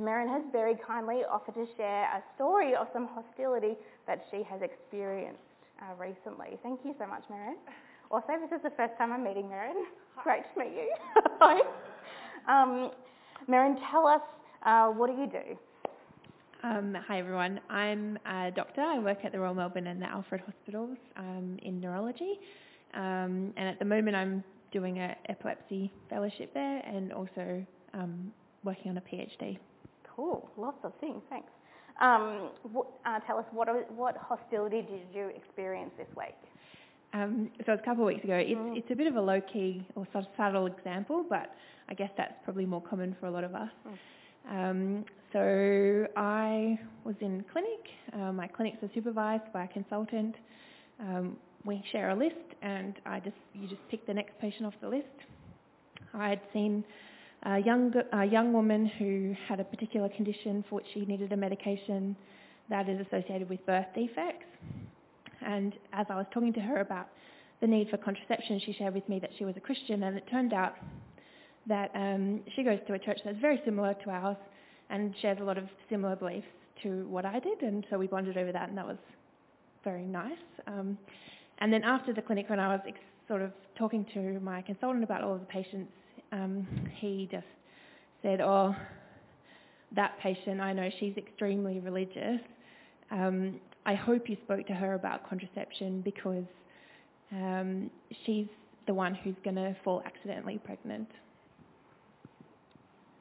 Merrin 0.00 0.28
has 0.28 0.42
very 0.50 0.76
kindly 0.86 1.22
offered 1.30 1.54
to 1.54 1.66
share 1.76 2.04
a 2.04 2.22
story 2.34 2.74
of 2.74 2.86
some 2.92 3.08
hostility 3.08 3.76
that 4.06 4.24
she 4.30 4.42
has 4.48 4.62
experienced 4.62 5.40
uh, 5.82 5.94
recently. 6.00 6.58
Thank 6.62 6.80
you 6.84 6.94
so 6.98 7.06
much, 7.06 7.24
Merrin. 7.30 7.56
Also, 8.10 8.32
this 8.40 8.56
is 8.56 8.62
the 8.62 8.72
first 8.76 8.96
time 8.96 9.12
I'm 9.12 9.24
meeting 9.24 9.44
Merrin. 9.44 9.84
Great 10.22 10.44
to 10.54 10.60
meet 10.60 10.72
you. 10.72 10.94
Hi. 11.40 11.60
Um, 12.48 12.90
Merrin, 13.48 13.76
tell 13.90 14.06
us, 14.06 14.20
uh, 14.64 14.88
what 14.88 15.08
do 15.08 15.20
you 15.20 15.26
do? 15.26 15.58
Um, 16.62 16.96
hi 17.06 17.18
everyone, 17.18 17.60
I'm 17.68 18.18
a 18.24 18.50
doctor. 18.50 18.82
I 18.82 18.98
work 18.98 19.24
at 19.24 19.32
the 19.32 19.40
Royal 19.40 19.54
Melbourne 19.54 19.88
and 19.88 20.00
the 20.00 20.06
Alfred 20.06 20.42
Hospitals 20.42 20.96
um, 21.16 21.58
in 21.62 21.80
neurology. 21.80 22.38
Um, 22.94 23.52
and 23.56 23.68
at 23.68 23.78
the 23.78 23.84
moment 23.84 24.16
I'm 24.16 24.44
doing 24.72 24.98
an 24.98 25.16
epilepsy 25.28 25.92
fellowship 26.08 26.54
there 26.54 26.82
and 26.86 27.12
also 27.12 27.66
um, 27.94 28.32
working 28.62 28.92
on 28.92 28.98
a 28.98 29.00
PhD. 29.00 29.58
Cool, 30.14 30.48
lots 30.56 30.78
of 30.84 30.92
things, 31.00 31.22
thanks. 31.28 31.50
Um, 32.00 32.50
what, 32.62 32.86
uh, 33.04 33.18
tell 33.26 33.38
us, 33.38 33.44
what, 33.50 33.68
what 33.90 34.16
hostility 34.16 34.82
did 34.82 35.00
you 35.12 35.30
experience 35.34 35.90
this 35.98 36.08
week? 36.16 36.36
Um, 37.12 37.50
so 37.58 37.72
it 37.72 37.76
was 37.76 37.80
a 37.82 37.84
couple 37.84 38.04
of 38.04 38.08
weeks 38.08 38.24
ago. 38.24 38.36
It's, 38.36 38.50
mm. 38.50 38.76
it's 38.76 38.90
a 38.90 38.94
bit 38.94 39.06
of 39.06 39.16
a 39.16 39.20
low-key 39.20 39.86
or 39.94 40.06
sort 40.12 40.24
of 40.24 40.30
subtle 40.36 40.66
example, 40.66 41.24
but 41.28 41.54
I 41.88 41.94
guess 41.94 42.10
that's 42.16 42.34
probably 42.44 42.66
more 42.66 42.82
common 42.82 43.16
for 43.18 43.26
a 43.26 43.30
lot 43.30 43.44
of 43.44 43.54
us. 43.54 43.70
Mm. 43.86 44.70
Um, 44.70 45.04
so 45.32 46.06
I 46.16 46.78
was 47.04 47.16
in 47.20 47.44
clinic. 47.52 47.80
Uh, 48.12 48.32
my 48.32 48.46
clinics 48.46 48.82
are 48.82 48.90
supervised 48.94 49.52
by 49.52 49.64
a 49.64 49.68
consultant. 49.68 50.34
Um, 51.00 51.36
we 51.64 51.82
share 51.90 52.10
a 52.10 52.14
list, 52.14 52.34
and 52.62 52.94
I 53.04 53.20
just 53.20 53.36
you 53.52 53.68
just 53.68 53.82
pick 53.90 54.06
the 54.06 54.14
next 54.14 54.38
patient 54.40 54.66
off 54.66 54.74
the 54.80 54.88
list. 54.88 55.06
I 56.14 56.28
had 56.28 56.40
seen 56.52 56.84
a 57.42 57.58
young 57.58 57.92
a 58.12 58.24
young 58.24 58.52
woman 58.52 58.86
who 58.98 59.34
had 59.48 59.60
a 59.60 59.64
particular 59.64 60.08
condition 60.08 60.64
for 60.68 60.76
which 60.76 60.86
she 60.94 61.04
needed 61.04 61.32
a 61.32 61.36
medication 61.36 62.16
that 62.70 62.88
is 62.88 63.04
associated 63.06 63.48
with 63.48 63.64
birth 63.66 63.86
defects. 63.94 64.46
And 65.46 65.74
as 65.92 66.06
I 66.10 66.16
was 66.16 66.26
talking 66.34 66.52
to 66.54 66.60
her 66.60 66.80
about 66.80 67.08
the 67.60 67.66
need 67.66 67.88
for 67.88 67.96
contraception, 67.96 68.60
she 68.64 68.72
shared 68.72 68.94
with 68.94 69.08
me 69.08 69.18
that 69.20 69.30
she 69.38 69.44
was 69.44 69.56
a 69.56 69.60
Christian, 69.60 70.02
and 70.02 70.16
it 70.16 70.24
turned 70.30 70.52
out 70.52 70.74
that 71.68 71.90
um, 71.94 72.40
she 72.54 72.62
goes 72.62 72.78
to 72.86 72.94
a 72.94 72.98
church 72.98 73.18
that's 73.24 73.38
very 73.40 73.60
similar 73.64 73.94
to 73.94 74.10
ours 74.10 74.36
and 74.90 75.14
shares 75.22 75.38
a 75.40 75.44
lot 75.44 75.56
of 75.56 75.64
similar 75.88 76.16
beliefs 76.16 76.46
to 76.82 77.06
what 77.08 77.24
I 77.24 77.38
did, 77.38 77.62
and 77.62 77.86
so 77.88 77.98
we 77.98 78.06
bonded 78.06 78.36
over 78.36 78.52
that, 78.52 78.68
and 78.68 78.76
that 78.76 78.86
was 78.86 78.98
very 79.84 80.04
nice. 80.04 80.32
Um, 80.66 80.98
and 81.58 81.72
then 81.72 81.82
after 81.84 82.12
the 82.12 82.22
clinic, 82.22 82.50
when 82.50 82.60
I 82.60 82.68
was 82.68 82.80
ex- 82.86 82.98
sort 83.28 83.40
of 83.40 83.52
talking 83.78 84.04
to 84.14 84.40
my 84.40 84.62
consultant 84.62 85.04
about 85.04 85.22
all 85.22 85.34
of 85.34 85.40
the 85.40 85.46
patients, 85.46 85.92
um, 86.32 86.66
he 87.00 87.28
just 87.30 87.46
said, 88.22 88.40
"Oh, 88.40 88.74
that 89.92 90.18
patient, 90.20 90.60
I 90.60 90.72
know 90.72 90.90
she's 90.98 91.16
extremely 91.16 91.78
religious. 91.78 92.40
Um, 93.10 93.60
I 93.86 93.94
hope 93.94 94.28
you 94.28 94.36
spoke 94.44 94.66
to 94.66 94.74
her 94.74 94.94
about 94.94 95.26
contraception 95.28 96.02
because 96.02 96.44
um, 97.32 97.90
she's 98.24 98.46
the 98.86 98.94
one 98.94 99.14
who's 99.14 99.36
going 99.42 99.56
to 99.56 99.74
fall 99.82 100.02
accidentally 100.04 100.58
pregnant." 100.62 101.08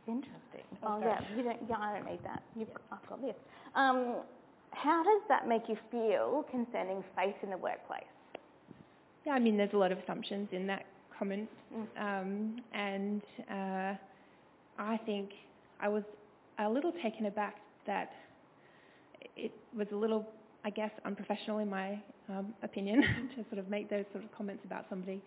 Interesting. 0.07 0.65
Oh, 0.83 0.99
yeah, 0.99 1.19
you 1.35 1.43
don't, 1.43 1.57
yeah, 1.67 1.77
I 1.79 1.93
don't 1.93 2.05
need 2.05 2.23
that. 2.23 2.43
You've, 2.55 2.67
I've 2.91 3.09
got 3.09 3.21
this. 3.21 3.35
Um, 3.73 4.17
how 4.71 5.03
does 5.03 5.21
that 5.29 5.47
make 5.47 5.63
you 5.67 5.77
feel 5.89 6.45
concerning 6.51 7.03
faith 7.15 7.35
in 7.41 7.49
the 7.49 7.57
workplace? 7.57 8.03
Yeah, 9.25 9.33
I 9.33 9.39
mean, 9.39 9.57
there's 9.57 9.73
a 9.73 9.77
lot 9.77 9.91
of 9.91 9.97
assumptions 9.97 10.49
in 10.51 10.67
that 10.67 10.85
comment, 11.17 11.49
mm. 11.73 11.87
um, 11.99 12.57
and 12.73 13.21
uh, 13.49 13.95
I 14.77 14.97
think 15.05 15.31
I 15.79 15.87
was 15.87 16.03
a 16.59 16.69
little 16.69 16.91
taken 17.03 17.25
aback 17.25 17.55
that 17.87 18.11
it 19.35 19.51
was 19.75 19.87
a 19.91 19.95
little, 19.95 20.27
I 20.65 20.71
guess, 20.71 20.89
unprofessional 21.05 21.59
in 21.59 21.69
my 21.69 22.01
um, 22.27 22.53
opinion 22.63 23.01
to 23.35 23.45
sort 23.49 23.59
of 23.59 23.69
make 23.69 23.87
those 23.87 24.05
sort 24.11 24.23
of 24.23 24.35
comments 24.35 24.63
about 24.65 24.85
somebody. 24.89 25.21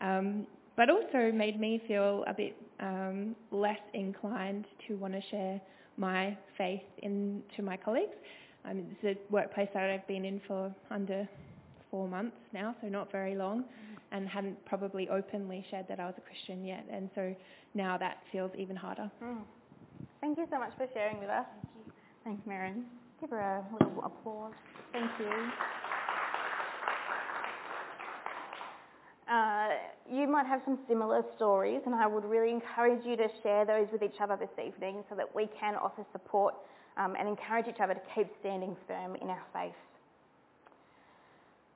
Um, 0.00 0.48
but 0.76 0.90
also 0.90 1.30
made 1.32 1.60
me 1.60 1.80
feel 1.86 2.24
a 2.26 2.34
bit 2.34 2.56
um, 2.80 3.36
less 3.52 3.78
inclined 3.94 4.66
to 4.88 4.94
want 4.94 5.14
to 5.14 5.20
share 5.30 5.60
my 5.96 6.36
faith 6.58 6.82
in 6.98 7.40
to 7.56 7.62
my 7.62 7.76
colleagues. 7.76 8.16
Um, 8.64 8.84
it's 9.00 9.18
a 9.18 9.32
workplace 9.32 9.68
that 9.74 9.90
I've 9.90 10.06
been 10.08 10.24
in 10.24 10.40
for 10.48 10.74
under 10.90 11.28
four 11.88 12.08
months 12.08 12.36
now, 12.52 12.74
so 12.82 12.88
not 12.88 13.12
very 13.12 13.36
long, 13.36 13.64
and 14.10 14.28
hadn't 14.28 14.64
probably 14.64 15.08
openly 15.08 15.64
shared 15.70 15.86
that 15.88 16.00
I 16.00 16.06
was 16.06 16.14
a 16.18 16.22
Christian 16.22 16.64
yet, 16.64 16.84
and 16.90 17.08
so 17.14 17.32
now 17.74 17.96
that 17.98 18.18
feels 18.32 18.50
even 18.58 18.74
harder. 18.74 19.08
Mm. 19.22 19.42
Thank 20.20 20.38
you 20.38 20.46
so 20.50 20.58
much 20.58 20.72
for 20.76 20.88
sharing 20.92 21.20
with 21.20 21.28
us. 21.28 21.46
Thank 21.74 21.86
you. 21.86 21.92
Thanks, 22.24 22.48
Merrin. 22.48 22.82
Give 23.20 23.30
her 23.30 23.38
a 23.40 23.64
little 23.72 24.04
applause. 24.04 24.52
Thank 24.92 25.10
you. 25.18 25.30
Uh, 29.28 29.68
you 30.12 30.28
might 30.28 30.46
have 30.46 30.60
some 30.64 30.78
similar 30.86 31.22
stories, 31.36 31.80
and 31.86 31.94
I 31.94 32.06
would 32.06 32.24
really 32.24 32.50
encourage 32.50 33.04
you 33.06 33.16
to 33.16 33.28
share 33.42 33.64
those 33.64 33.86
with 33.90 34.02
each 34.02 34.20
other 34.20 34.36
this 34.36 34.50
evening 34.64 35.02
so 35.08 35.14
that 35.16 35.34
we 35.34 35.48
can 35.58 35.74
offer 35.76 36.04
support 36.12 36.54
um, 36.96 37.14
and 37.18 37.26
encourage 37.26 37.66
each 37.66 37.80
other 37.80 37.94
to 37.94 38.00
keep 38.14 38.28
standing 38.40 38.76
firm 38.86 39.16
in 39.16 39.28
our 39.28 39.42
faith. 39.52 39.72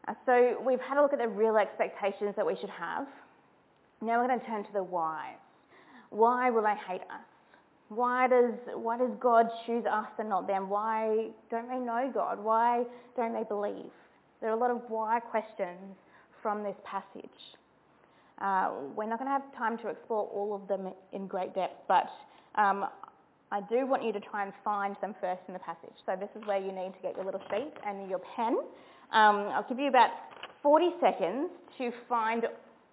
Uh, 0.07 0.15
so 0.27 0.63
we've 0.65 0.81
had 0.81 0.99
a 0.99 1.03
look 1.03 1.13
at 1.13 1.19
the 1.19 1.29
real 1.29 1.57
expectations 1.57 2.35
that 2.37 2.47
we 2.47 2.57
should 2.57 2.71
have. 2.71 3.07
Now 4.01 4.21
we're 4.21 4.29
going 4.29 4.41
to 4.41 4.47
turn 4.47 4.65
to 4.65 4.73
the 4.73 4.83
why. 4.83 5.35
Why 6.11 6.51
will 6.51 6.63
they 6.63 6.77
hate 6.87 7.03
us? 7.03 7.38
Why 7.89 8.29
does, 8.29 8.53
why 8.75 8.99
does 8.99 9.11
God 9.19 9.47
choose 9.65 9.85
us 9.91 10.09
and 10.19 10.29
not 10.29 10.47
them? 10.47 10.69
Why 10.69 11.29
don't 11.51 11.69
they 11.69 11.79
know 11.79 12.11
God? 12.13 12.43
Why 12.43 12.85
don't 13.17 13.33
they 13.33 13.45
believe? 13.45 13.91
There 14.41 14.51
are 14.51 14.57
a 14.57 14.61
lot 14.61 14.71
of 14.71 14.83
why 14.89 15.21
questions 15.21 15.97
from 16.43 16.63
this 16.63 16.77
passage. 16.85 17.31
Uh, 18.41 18.71
we're 18.95 19.09
not 19.09 19.19
going 19.19 19.27
to 19.27 19.33
have 19.33 19.57
time 19.57 19.79
to 19.79 19.89
explore 19.89 20.27
all 20.27 20.55
of 20.55 20.69
them 20.69 20.93
in 21.13 21.27
great 21.27 21.55
depth, 21.55 21.83
but 21.89 22.09
um, 22.55 22.87
I 23.51 23.61
do 23.63 23.87
want 23.87 24.05
you 24.05 24.13
to 24.13 24.21
try 24.21 24.45
and 24.45 24.53
find 24.63 24.95
them 25.01 25.15
first 25.21 25.41
in 25.49 25.55
the 25.55 25.61
passage. 25.61 25.95
So 26.07 26.15
this 26.19 26.29
is 26.37 26.47
where 26.47 26.59
you 26.59 26.71
need 26.71 26.93
to 26.93 27.01
get 27.03 27.17
your 27.17 27.25
little 27.25 27.43
sheet 27.51 27.73
and 27.87 28.09
your 28.09 28.21
pen. 28.37 28.59
Um, 29.13 29.49
I'll 29.55 29.67
give 29.69 29.79
you 29.79 29.89
about 29.89 30.11
40 30.63 30.91
seconds 31.01 31.51
to 31.79 31.91
find 32.09 32.45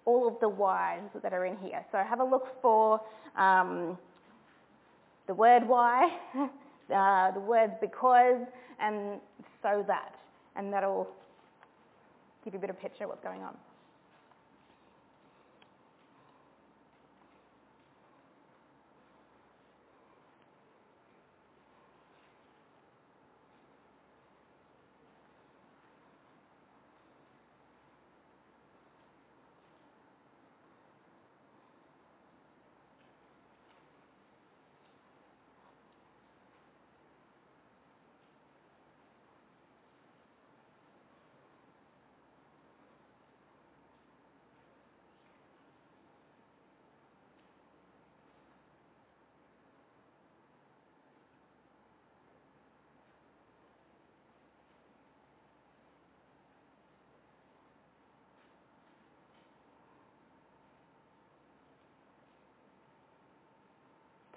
all 0.06 0.26
of 0.26 0.34
the 0.40 0.48
whys 0.48 1.02
that 1.22 1.32
are 1.32 1.44
in 1.44 1.56
here. 1.58 1.84
So 1.92 1.98
have 1.98 2.20
a 2.20 2.24
look 2.24 2.46
for 2.62 3.00
um, 3.36 3.98
the 5.26 5.34
word 5.34 5.66
why, 5.66 6.10
uh, 6.94 7.30
the 7.32 7.40
words 7.40 7.72
because, 7.80 8.46
and 8.80 9.20
so 9.62 9.84
that, 9.86 10.14
and 10.54 10.72
that'll 10.72 11.08
give 12.44 12.54
you 12.54 12.58
a 12.58 12.60
bit 12.60 12.70
of 12.70 12.80
picture 12.80 13.04
of 13.04 13.10
what's 13.10 13.24
going 13.24 13.42
on. 13.42 13.56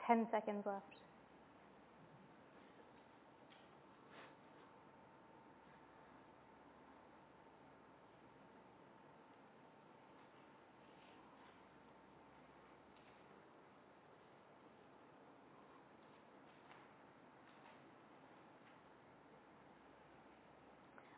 10 0.09 0.25
seconds 0.31 0.65
left. 0.65 0.81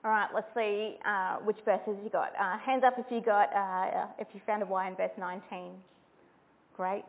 All 0.04 0.12
right, 0.12 0.28
let's 0.36 0.48
see 0.54 0.98
uh, 1.06 1.38
which 1.46 1.56
verses 1.64 1.96
you 2.04 2.10
got. 2.10 2.34
Uh, 2.38 2.58
hands 2.58 2.84
up 2.84 2.96
if 2.98 3.06
you 3.10 3.22
got, 3.22 3.54
uh, 3.56 4.08
if 4.20 4.28
you 4.34 4.42
found 4.46 4.64
a 4.64 4.66
why 4.66 4.90
in 4.90 4.96
verse 4.98 5.12
19. 5.18 5.72
Great. 6.76 7.06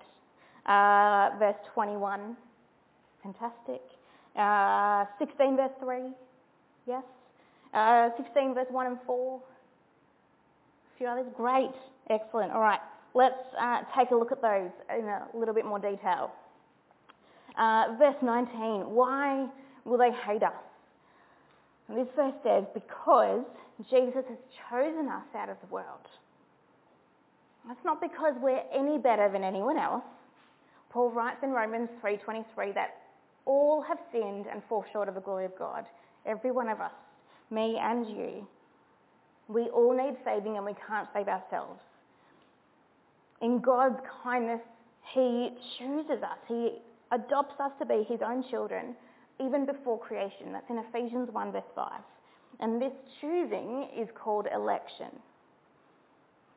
Uh, 0.66 1.31
verse 1.38 1.57
21. 1.75 2.37
Fantastic. 3.23 3.83
Uh, 4.37 5.04
16 5.19 5.57
verse 5.57 5.71
3. 5.81 5.99
Yes. 6.87 7.02
Uh, 7.75 8.11
16 8.16 8.54
verse 8.54 8.66
1 8.71 8.87
and 8.87 8.99
4. 9.07 9.40
A 9.40 10.99
few 10.99 11.07
others. 11.07 11.26
Great. 11.37 11.73
Excellent. 12.11 12.52
All 12.52 12.61
right. 12.61 12.81
Let's 13.14 13.35
uh, 13.61 13.83
take 13.97 14.11
a 14.11 14.14
look 14.14 14.33
at 14.33 14.40
those 14.40 14.71
in 14.97 15.04
a 15.04 15.26
little 15.35 15.54
bit 15.54 15.66
more 15.66 15.78
detail. 15.78 16.31
Uh, 17.59 17.95
verse 17.99 18.16
19. 18.23 18.95
Why 18.95 19.47
will 19.85 19.99
they 19.99 20.11
hate 20.26 20.42
us? 20.42 20.52
And 21.88 21.99
this 21.99 22.09
verse 22.16 22.35
says, 22.42 22.64
because 22.73 23.45
Jesus 23.90 24.25
has 24.28 24.38
chosen 24.71 25.09
us 25.09 25.26
out 25.37 25.49
of 25.49 25.57
the 25.61 25.66
world. 25.73 26.07
That's 27.66 27.85
not 27.85 28.00
because 28.00 28.35
we're 28.40 28.62
any 28.75 28.99
better 28.99 29.28
than 29.31 29.45
anyone 29.45 29.78
else. 29.78 30.02
Paul 30.92 31.11
writes 31.11 31.38
in 31.42 31.50
Romans 31.50 31.88
3.23 32.04 32.75
that 32.75 32.96
all 33.46 33.82
have 33.82 33.99
sinned 34.12 34.46
and 34.52 34.62
fall 34.68 34.84
short 34.92 35.08
of 35.08 35.14
the 35.14 35.20
glory 35.20 35.46
of 35.46 35.58
God. 35.58 35.87
Every 36.26 36.50
one 36.50 36.68
of 36.68 36.80
us, 36.80 36.92
me 37.50 37.78
and 37.80 38.06
you. 38.06 38.46
We 39.49 39.62
all 39.70 39.96
need 39.96 40.16
saving 40.25 40.56
and 40.56 40.66
we 40.66 40.75
can't 40.87 41.08
save 41.14 41.28
ourselves. 41.28 41.80
In 43.40 43.61
God's 43.61 43.99
kindness, 44.22 44.61
he 45.14 45.50
chooses 45.78 46.22
us. 46.22 46.38
He 46.46 46.78
adopts 47.11 47.58
us 47.58 47.72
to 47.80 47.87
be 47.87 48.04
his 48.08 48.20
own 48.25 48.44
children 48.50 48.94
even 49.40 49.66
before 49.66 49.99
creation. 49.99 50.52
That's 50.52 50.70
in 50.70 50.78
Ephesians 50.78 51.28
1 51.32 51.52
verse 51.52 51.62
5. 51.75 51.90
And 52.61 52.80
this 52.80 52.92
choosing 53.20 53.88
is 53.99 54.08
called 54.14 54.46
election. 54.54 55.08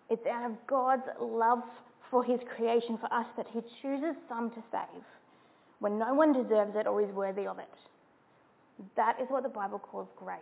It's 0.09 0.25
out 0.27 0.51
of 0.51 0.57
God's 0.67 1.07
love 1.19 1.63
for 2.09 2.23
his 2.23 2.39
creation 2.55 2.97
for 2.97 3.11
us 3.13 3.25
that 3.37 3.47
he 3.51 3.61
chooses 3.81 4.15
some 4.29 4.49
to 4.51 4.63
save 4.71 5.03
when 5.79 5.99
no 5.99 6.13
one 6.13 6.33
deserves 6.33 6.75
it 6.75 6.87
or 6.87 7.01
is 7.01 7.09
worthy 7.13 7.45
of 7.45 7.59
it. 7.59 7.73
That 8.95 9.17
is 9.21 9.27
what 9.29 9.43
the 9.43 9.49
Bible 9.49 9.79
calls 9.79 10.07
grace. 10.15 10.39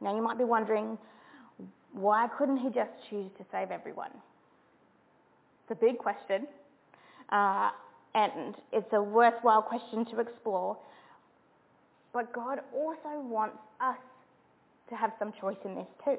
Now 0.00 0.14
you 0.14 0.22
might 0.22 0.38
be 0.38 0.44
wondering, 0.44 0.98
why 1.92 2.28
couldn't 2.38 2.58
he 2.58 2.68
just 2.68 2.90
choose 3.08 3.30
to 3.38 3.44
save 3.52 3.70
everyone? 3.70 4.10
It's 5.62 5.78
a 5.78 5.84
big 5.84 5.98
question. 5.98 6.46
Uh, 7.30 7.70
and 8.14 8.54
it's 8.72 8.92
a 8.92 9.02
worthwhile 9.02 9.62
question 9.62 10.04
to 10.06 10.20
explore. 10.20 10.76
But 12.12 12.32
God 12.32 12.60
also 12.74 13.20
wants 13.20 13.58
us 13.80 13.98
to 14.88 14.96
have 14.96 15.12
some 15.18 15.32
choice 15.40 15.58
in 15.64 15.74
this 15.74 15.86
too. 16.04 16.18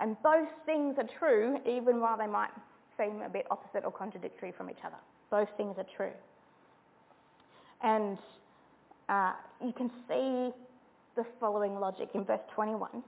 And 0.00 0.16
both 0.22 0.48
things 0.66 0.96
are 0.98 1.08
true, 1.18 1.58
even 1.66 2.00
while 2.00 2.16
they 2.16 2.26
might 2.26 2.50
seem 2.98 3.22
a 3.22 3.28
bit 3.28 3.46
opposite 3.50 3.84
or 3.84 3.92
contradictory 3.92 4.52
from 4.56 4.70
each 4.70 4.84
other. 4.84 4.96
Both 5.30 5.48
things 5.56 5.76
are 5.78 5.86
true. 5.96 6.12
And 7.82 8.18
uh, 9.08 9.32
you 9.64 9.72
can 9.72 9.90
see 10.08 10.50
the 11.16 11.24
following 11.40 11.78
logic 11.78 12.10
in 12.14 12.24
verse 12.24 12.40
21. 12.54 13.02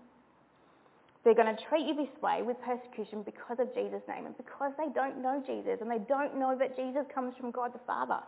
They're 1.22 1.34
going 1.34 1.54
to 1.54 1.62
treat 1.68 1.86
you 1.86 1.94
this 1.94 2.10
way 2.22 2.40
with 2.42 2.56
persecution 2.62 3.22
because 3.22 3.58
of 3.60 3.74
Jesus' 3.74 4.02
name 4.08 4.26
and 4.26 4.36
because 4.36 4.72
they 4.78 4.88
don't 4.94 5.20
know 5.22 5.42
Jesus 5.46 5.78
and 5.80 5.90
they 5.90 6.02
don't 6.08 6.38
know 6.38 6.56
that 6.58 6.76
Jesus 6.76 7.04
comes 7.14 7.34
from 7.38 7.50
God 7.50 7.74
the 7.74 7.80
Father. 7.86 8.20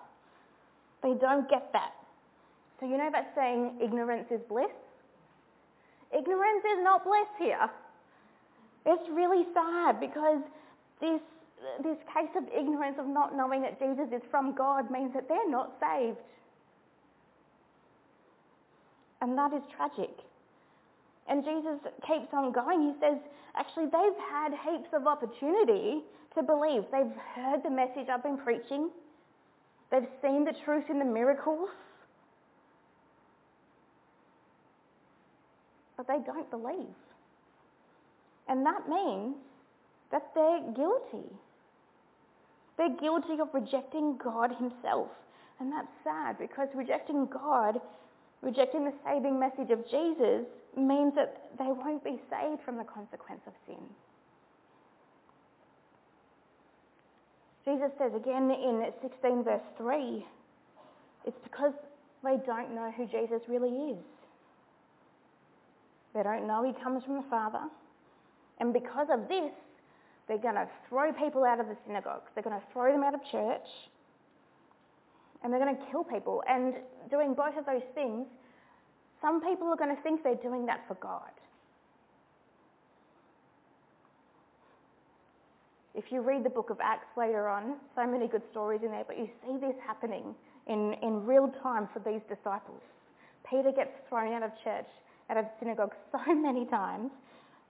They 1.02 1.14
don't 1.14 1.48
get 1.48 1.72
that. 1.72 1.92
So 2.78 2.86
you 2.86 2.98
know 2.98 3.08
that 3.10 3.32
saying, 3.34 3.78
ignorance 3.82 4.28
is 4.30 4.40
bliss? 4.48 4.70
Ignorance 6.12 6.64
is 6.76 6.84
not 6.84 7.04
bliss 7.04 7.30
here. 7.38 7.70
It's 8.84 9.08
really 9.10 9.44
sad 9.54 10.00
because 10.00 10.42
this, 11.00 11.20
this 11.82 11.98
case 12.12 12.30
of 12.36 12.44
ignorance 12.48 12.96
of 12.98 13.06
not 13.06 13.36
knowing 13.36 13.62
that 13.62 13.78
Jesus 13.78 14.08
is 14.12 14.22
from 14.30 14.54
God 14.54 14.90
means 14.90 15.12
that 15.14 15.28
they're 15.28 15.50
not 15.50 15.72
saved. 15.80 16.18
And 19.20 19.38
that 19.38 19.52
is 19.52 19.62
tragic. 19.76 20.10
And 21.28 21.44
Jesus 21.44 21.78
keeps 22.06 22.34
on 22.34 22.50
going. 22.50 22.82
He 22.82 22.94
says, 23.00 23.18
actually, 23.54 23.84
they've 23.84 24.18
had 24.30 24.50
heaps 24.50 24.88
of 24.92 25.06
opportunity 25.06 26.02
to 26.34 26.42
believe. 26.42 26.82
They've 26.90 27.14
heard 27.36 27.62
the 27.62 27.70
message 27.70 28.08
I've 28.12 28.24
been 28.24 28.38
preaching. 28.38 28.90
They've 29.92 30.08
seen 30.22 30.44
the 30.44 30.54
truth 30.64 30.90
in 30.90 30.98
the 30.98 31.04
miracles. 31.04 31.68
But 35.96 36.08
they 36.08 36.18
don't 36.26 36.50
believe. 36.50 36.96
And 38.48 38.66
that 38.66 38.88
means 38.88 39.36
that 40.10 40.30
they're 40.34 40.60
guilty. 40.74 41.28
They're 42.76 42.96
guilty 43.00 43.40
of 43.40 43.48
rejecting 43.52 44.18
God 44.22 44.50
himself. 44.56 45.08
And 45.60 45.72
that's 45.72 45.88
sad 46.04 46.38
because 46.38 46.68
rejecting 46.74 47.26
God, 47.26 47.80
rejecting 48.40 48.84
the 48.84 48.92
saving 49.04 49.38
message 49.38 49.70
of 49.70 49.84
Jesus, 49.88 50.46
means 50.76 51.14
that 51.14 51.50
they 51.58 51.66
won't 51.66 52.02
be 52.02 52.18
saved 52.30 52.62
from 52.64 52.78
the 52.78 52.84
consequence 52.84 53.42
of 53.46 53.52
sin. 53.66 53.82
Jesus 57.64 57.92
says 57.96 58.12
again 58.16 58.50
in 58.50 58.84
16 59.00 59.44
verse 59.44 59.62
3, 59.78 60.26
it's 61.24 61.38
because 61.44 61.72
they 62.24 62.36
don't 62.44 62.74
know 62.74 62.90
who 62.96 63.06
Jesus 63.06 63.42
really 63.48 63.92
is. 63.92 64.04
They 66.14 66.22
don't 66.22 66.46
know 66.46 66.64
he 66.64 66.72
comes 66.82 67.04
from 67.04 67.16
the 67.16 67.28
Father. 67.30 67.68
And 68.62 68.72
because 68.72 69.08
of 69.10 69.26
this, 69.26 69.50
they're 70.28 70.38
going 70.38 70.54
to 70.54 70.68
throw 70.88 71.12
people 71.12 71.42
out 71.42 71.58
of 71.58 71.66
the 71.66 71.76
synagogues. 71.84 72.30
They're 72.32 72.44
going 72.44 72.60
to 72.60 72.66
throw 72.72 72.92
them 72.92 73.02
out 73.02 73.12
of 73.12 73.20
church. 73.28 73.66
And 75.42 75.52
they're 75.52 75.58
going 75.58 75.76
to 75.76 75.82
kill 75.90 76.04
people. 76.04 76.44
And 76.48 76.74
doing 77.10 77.34
both 77.34 77.58
of 77.58 77.66
those 77.66 77.82
things, 77.92 78.28
some 79.20 79.40
people 79.42 79.66
are 79.66 79.76
going 79.76 79.94
to 79.94 80.00
think 80.02 80.22
they're 80.22 80.36
doing 80.36 80.64
that 80.66 80.84
for 80.86 80.94
God. 80.94 81.32
If 85.96 86.12
you 86.12 86.20
read 86.20 86.44
the 86.44 86.50
book 86.50 86.70
of 86.70 86.78
Acts 86.80 87.16
later 87.16 87.48
on, 87.48 87.74
so 87.96 88.06
many 88.06 88.28
good 88.28 88.42
stories 88.52 88.82
in 88.84 88.92
there, 88.92 89.04
but 89.04 89.18
you 89.18 89.28
see 89.44 89.58
this 89.58 89.74
happening 89.84 90.36
in, 90.68 90.94
in 91.02 91.26
real 91.26 91.52
time 91.64 91.88
for 91.92 91.98
these 91.98 92.22
disciples. 92.28 92.80
Peter 93.42 93.72
gets 93.72 93.90
thrown 94.08 94.32
out 94.32 94.44
of 94.44 94.52
church, 94.62 94.86
out 95.30 95.36
of 95.36 95.46
synagogue 95.58 95.94
so 96.12 96.32
many 96.32 96.64
times. 96.66 97.10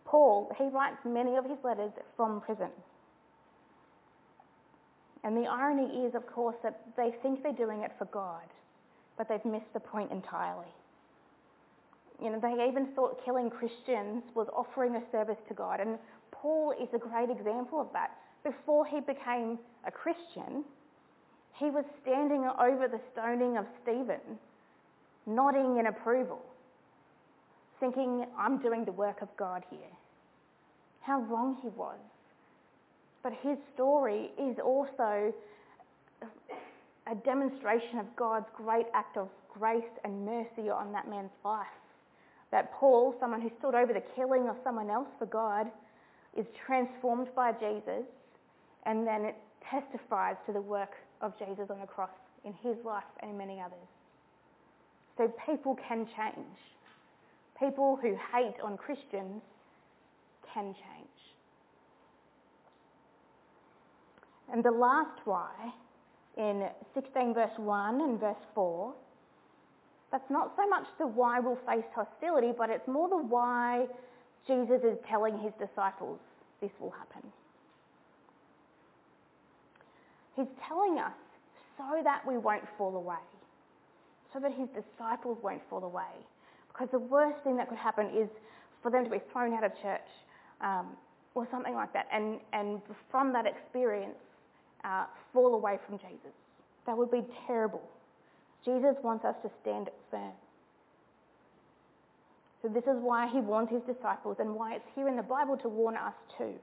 Paul, 0.04 0.52
he 0.58 0.64
writes 0.64 0.98
many 1.04 1.36
of 1.36 1.44
his 1.44 1.58
letters 1.64 1.92
from 2.16 2.40
prison. 2.40 2.70
And 5.24 5.36
the 5.36 5.46
irony 5.48 6.04
is, 6.04 6.14
of 6.14 6.26
course, 6.26 6.56
that 6.62 6.80
they 6.96 7.12
think 7.22 7.42
they're 7.42 7.52
doing 7.52 7.82
it 7.82 7.92
for 7.98 8.06
God, 8.06 8.46
but 9.16 9.28
they've 9.28 9.44
missed 9.44 9.72
the 9.72 9.80
point 9.80 10.10
entirely. 10.10 10.66
You 12.20 12.30
know, 12.30 12.40
they 12.40 12.68
even 12.68 12.86
thought 12.94 13.24
killing 13.24 13.50
Christians 13.50 14.24
was 14.34 14.48
offering 14.54 14.96
a 14.96 15.02
service 15.10 15.38
to 15.48 15.54
God, 15.54 15.80
and 15.80 15.98
Paul 16.30 16.72
is 16.80 16.88
a 16.92 16.98
great 16.98 17.30
example 17.30 17.80
of 17.80 17.88
that. 17.92 18.10
Before 18.44 18.84
he 18.84 19.00
became 19.00 19.58
a 19.86 19.90
Christian, 19.90 20.64
he 21.54 21.70
was 21.70 21.84
standing 22.02 22.44
over 22.58 22.88
the 22.88 23.00
stoning 23.12 23.56
of 23.56 23.66
Stephen, 23.82 24.20
nodding 25.26 25.78
in 25.78 25.86
approval, 25.86 26.42
thinking, 27.82 28.26
I'm 28.38 28.58
doing 28.58 28.84
the 28.84 28.92
work 28.92 29.22
of 29.22 29.28
God 29.36 29.64
here. 29.68 29.90
How 31.00 31.20
wrong 31.22 31.58
he 31.60 31.68
was. 31.70 31.98
But 33.24 33.32
his 33.42 33.58
story 33.74 34.30
is 34.38 34.56
also 34.64 35.34
a 37.10 37.14
demonstration 37.24 37.98
of 37.98 38.06
God's 38.14 38.46
great 38.56 38.86
act 38.94 39.16
of 39.16 39.28
grace 39.52 39.82
and 40.04 40.24
mercy 40.24 40.70
on 40.70 40.92
that 40.92 41.10
man's 41.10 41.32
life. 41.44 41.66
That 42.52 42.72
Paul, 42.74 43.16
someone 43.18 43.40
who 43.40 43.50
stood 43.58 43.74
over 43.74 43.92
the 43.92 44.04
killing 44.14 44.48
of 44.48 44.54
someone 44.62 44.88
else 44.88 45.08
for 45.18 45.26
God, 45.26 45.66
is 46.36 46.46
transformed 46.64 47.28
by 47.34 47.50
Jesus 47.50 48.06
and 48.86 49.04
then 49.04 49.24
it 49.24 49.34
testifies 49.68 50.36
to 50.46 50.52
the 50.52 50.60
work 50.60 50.92
of 51.20 51.36
Jesus 51.36 51.66
on 51.68 51.80
the 51.80 51.86
cross 51.86 52.10
in 52.44 52.52
his 52.62 52.76
life 52.84 53.10
and 53.20 53.32
in 53.32 53.38
many 53.38 53.60
others. 53.60 53.88
So 55.18 55.32
people 55.46 55.76
can 55.88 56.06
change. 56.16 56.58
People 57.58 57.96
who 58.00 58.16
hate 58.32 58.56
on 58.62 58.76
Christians 58.76 59.42
can 60.52 60.74
change. 60.74 61.08
And 64.52 64.62
the 64.62 64.70
last 64.70 65.20
why 65.24 65.50
in 66.36 66.68
16 66.94 67.34
verse 67.34 67.56
1 67.56 68.00
and 68.00 68.20
verse 68.20 68.36
4, 68.54 68.92
that's 70.10 70.30
not 70.30 70.52
so 70.56 70.68
much 70.68 70.84
the 70.98 71.06
why 71.06 71.40
we'll 71.40 71.58
face 71.66 71.84
hostility, 71.94 72.52
but 72.56 72.68
it's 72.68 72.86
more 72.86 73.08
the 73.08 73.16
why 73.16 73.86
Jesus 74.46 74.82
is 74.84 74.98
telling 75.08 75.38
his 75.38 75.52
disciples 75.58 76.18
this 76.60 76.70
will 76.80 76.90
happen. 76.90 77.22
He's 80.36 80.52
telling 80.68 80.98
us 80.98 81.12
so 81.76 82.02
that 82.04 82.26
we 82.26 82.36
won't 82.36 82.64
fall 82.76 82.96
away, 82.96 83.24
so 84.32 84.40
that 84.40 84.52
his 84.52 84.68
disciples 84.68 85.38
won't 85.42 85.62
fall 85.70 85.84
away. 85.84 86.26
Because 86.72 86.88
the 86.90 86.98
worst 86.98 87.42
thing 87.44 87.56
that 87.56 87.68
could 87.68 87.78
happen 87.78 88.06
is 88.06 88.28
for 88.82 88.90
them 88.90 89.04
to 89.04 89.10
be 89.10 89.18
thrown 89.32 89.52
out 89.54 89.64
of 89.64 89.72
church 89.82 90.08
um, 90.60 90.88
or 91.34 91.46
something 91.50 91.74
like 91.74 91.92
that, 91.92 92.06
and, 92.12 92.40
and 92.52 92.80
from 93.10 93.32
that 93.32 93.46
experience, 93.46 94.16
uh, 94.84 95.04
fall 95.32 95.54
away 95.54 95.78
from 95.86 95.98
Jesus. 95.98 96.34
That 96.86 96.96
would 96.96 97.10
be 97.10 97.22
terrible. 97.46 97.82
Jesus 98.64 98.96
wants 99.02 99.24
us 99.24 99.34
to 99.42 99.50
stand 99.62 99.88
firm. 100.10 100.32
So 102.62 102.68
this 102.68 102.84
is 102.84 103.00
why 103.00 103.28
he 103.28 103.40
warns 103.40 103.70
his 103.70 103.82
disciples 103.82 104.36
and 104.38 104.54
why 104.54 104.74
it's 104.74 104.88
here 104.94 105.08
in 105.08 105.16
the 105.16 105.22
Bible 105.22 105.56
to 105.58 105.68
warn 105.68 105.96
us 105.96 106.14
too. 106.38 106.54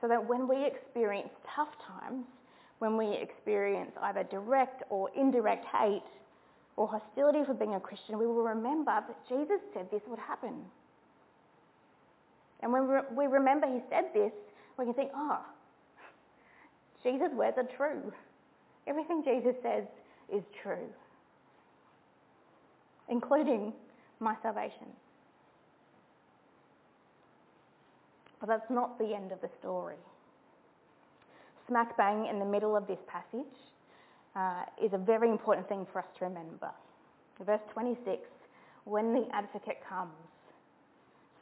So 0.00 0.08
that 0.08 0.24
when 0.24 0.46
we 0.46 0.64
experience 0.64 1.30
tough 1.54 1.68
times, 1.84 2.24
when 2.78 2.96
we 2.96 3.12
experience 3.14 3.90
either 4.02 4.22
direct 4.24 4.84
or 4.90 5.10
indirect 5.16 5.64
hate 5.64 6.02
or 6.76 6.86
hostility 6.86 7.44
for 7.44 7.54
being 7.54 7.74
a 7.74 7.80
Christian, 7.80 8.18
we 8.18 8.26
will 8.26 8.42
remember 8.42 8.92
that 9.06 9.28
Jesus 9.28 9.60
said 9.72 9.90
this 9.90 10.02
would 10.06 10.18
happen. 10.18 10.54
And 12.60 12.72
when 12.72 12.88
we 13.16 13.26
remember 13.26 13.66
he 13.66 13.80
said 13.90 14.06
this, 14.14 14.32
we 14.78 14.84
can 14.84 14.94
think, 14.94 15.10
oh, 15.14 15.40
Jesus' 17.02 17.32
words 17.32 17.56
are 17.56 17.68
true. 17.76 18.12
Everything 18.86 19.22
Jesus 19.24 19.54
says 19.62 19.84
is 20.32 20.42
true, 20.62 20.88
including 23.08 23.72
my 24.20 24.34
salvation. 24.42 24.86
But 28.40 28.48
that's 28.48 28.70
not 28.70 28.98
the 28.98 29.14
end 29.14 29.32
of 29.32 29.40
the 29.40 29.48
story. 29.60 29.96
Smack 31.68 31.96
bang 31.96 32.26
in 32.26 32.38
the 32.38 32.44
middle 32.44 32.76
of 32.76 32.86
this 32.86 32.98
passage 33.08 33.46
uh, 34.36 34.64
is 34.82 34.92
a 34.92 34.98
very 34.98 35.30
important 35.30 35.68
thing 35.68 35.86
for 35.92 35.98
us 36.00 36.06
to 36.18 36.24
remember. 36.26 36.70
Verse 37.44 37.60
26 37.72 38.20
when 38.86 39.12
the 39.12 39.26
advocate 39.32 39.78
comes, 39.86 40.12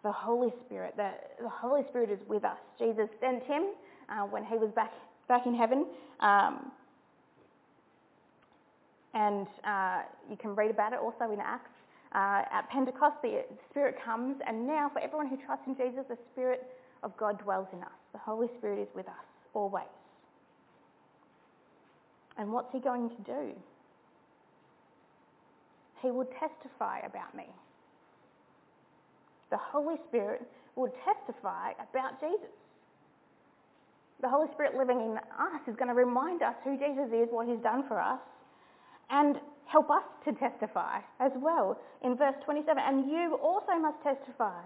the 0.03 0.11
Holy 0.11 0.51
Spirit, 0.65 0.95
the, 0.97 1.11
the 1.43 1.49
Holy 1.49 1.83
Spirit 1.91 2.11
is 2.11 2.19
with 2.27 2.43
us. 2.43 2.57
Jesus 2.79 3.09
sent 3.21 3.43
him 3.45 3.65
uh, 4.09 4.23
when 4.23 4.45
he 4.45 4.57
was 4.57 4.71
back, 4.75 4.93
back 5.29 5.47
in 5.47 5.55
heaven. 5.55 5.87
Um, 6.21 6.73
and 9.13 9.47
uh, 9.63 10.03
you 10.29 10.37
can 10.37 10.57
read 10.57 10.71
about 10.71 10.93
it 10.93 10.99
also 10.99 11.33
in 11.33 11.39
Acts. 11.39 11.71
Uh, 12.15 12.43
at 12.51 12.69
Pentecost, 12.71 13.17
the 13.23 13.45
Spirit 13.71 13.97
comes, 14.03 14.37
and 14.47 14.67
now 14.67 14.91
for 14.93 15.01
everyone 15.01 15.27
who 15.27 15.37
trusts 15.45 15.65
in 15.67 15.77
Jesus, 15.77 16.05
the 16.09 16.19
Spirit 16.33 16.67
of 17.03 17.15
God 17.17 17.43
dwells 17.43 17.67
in 17.73 17.81
us. 17.81 17.93
The 18.13 18.19
Holy 18.19 18.49
Spirit 18.59 18.79
is 18.79 18.89
with 18.95 19.07
us 19.07 19.25
always. 19.53 19.85
And 22.39 22.53
what's 22.53 22.73
He 22.73 22.81
going 22.81 23.11
to 23.11 23.23
do? 23.25 23.53
He 26.03 26.11
will 26.11 26.27
testify 26.39 27.01
about 27.01 27.35
me. 27.35 27.47
The 29.51 29.57
Holy 29.57 29.97
Spirit 30.09 30.43
will 30.77 30.93
testify 31.05 31.73
about 31.79 32.21
Jesus. 32.21 32.51
The 34.21 34.29
Holy 34.29 34.49
Spirit 34.55 34.77
living 34.77 35.01
in 35.01 35.17
us 35.17 35.63
is 35.69 35.77
going 35.77 35.89
to 35.89 35.95
remind 35.95 36.43
us 36.43 36.55
who 36.65 36.77
Jesus 36.77 37.13
is, 37.13 37.29
what 37.31 37.47
He's 37.47 37.63
done 37.63 37.87
for 37.87 38.01
us, 38.01 38.21
and 39.11 39.37
help 39.67 39.91
us 39.91 40.03
to 40.25 40.33
testify 40.33 41.01
as 41.21 41.33
well. 41.37 41.79
In 42.03 42.17
verse 42.17 42.35
27, 42.45 42.83
and 42.85 43.11
you 43.11 43.39
also 43.43 43.79
must 43.81 44.03
testify. 44.03 44.61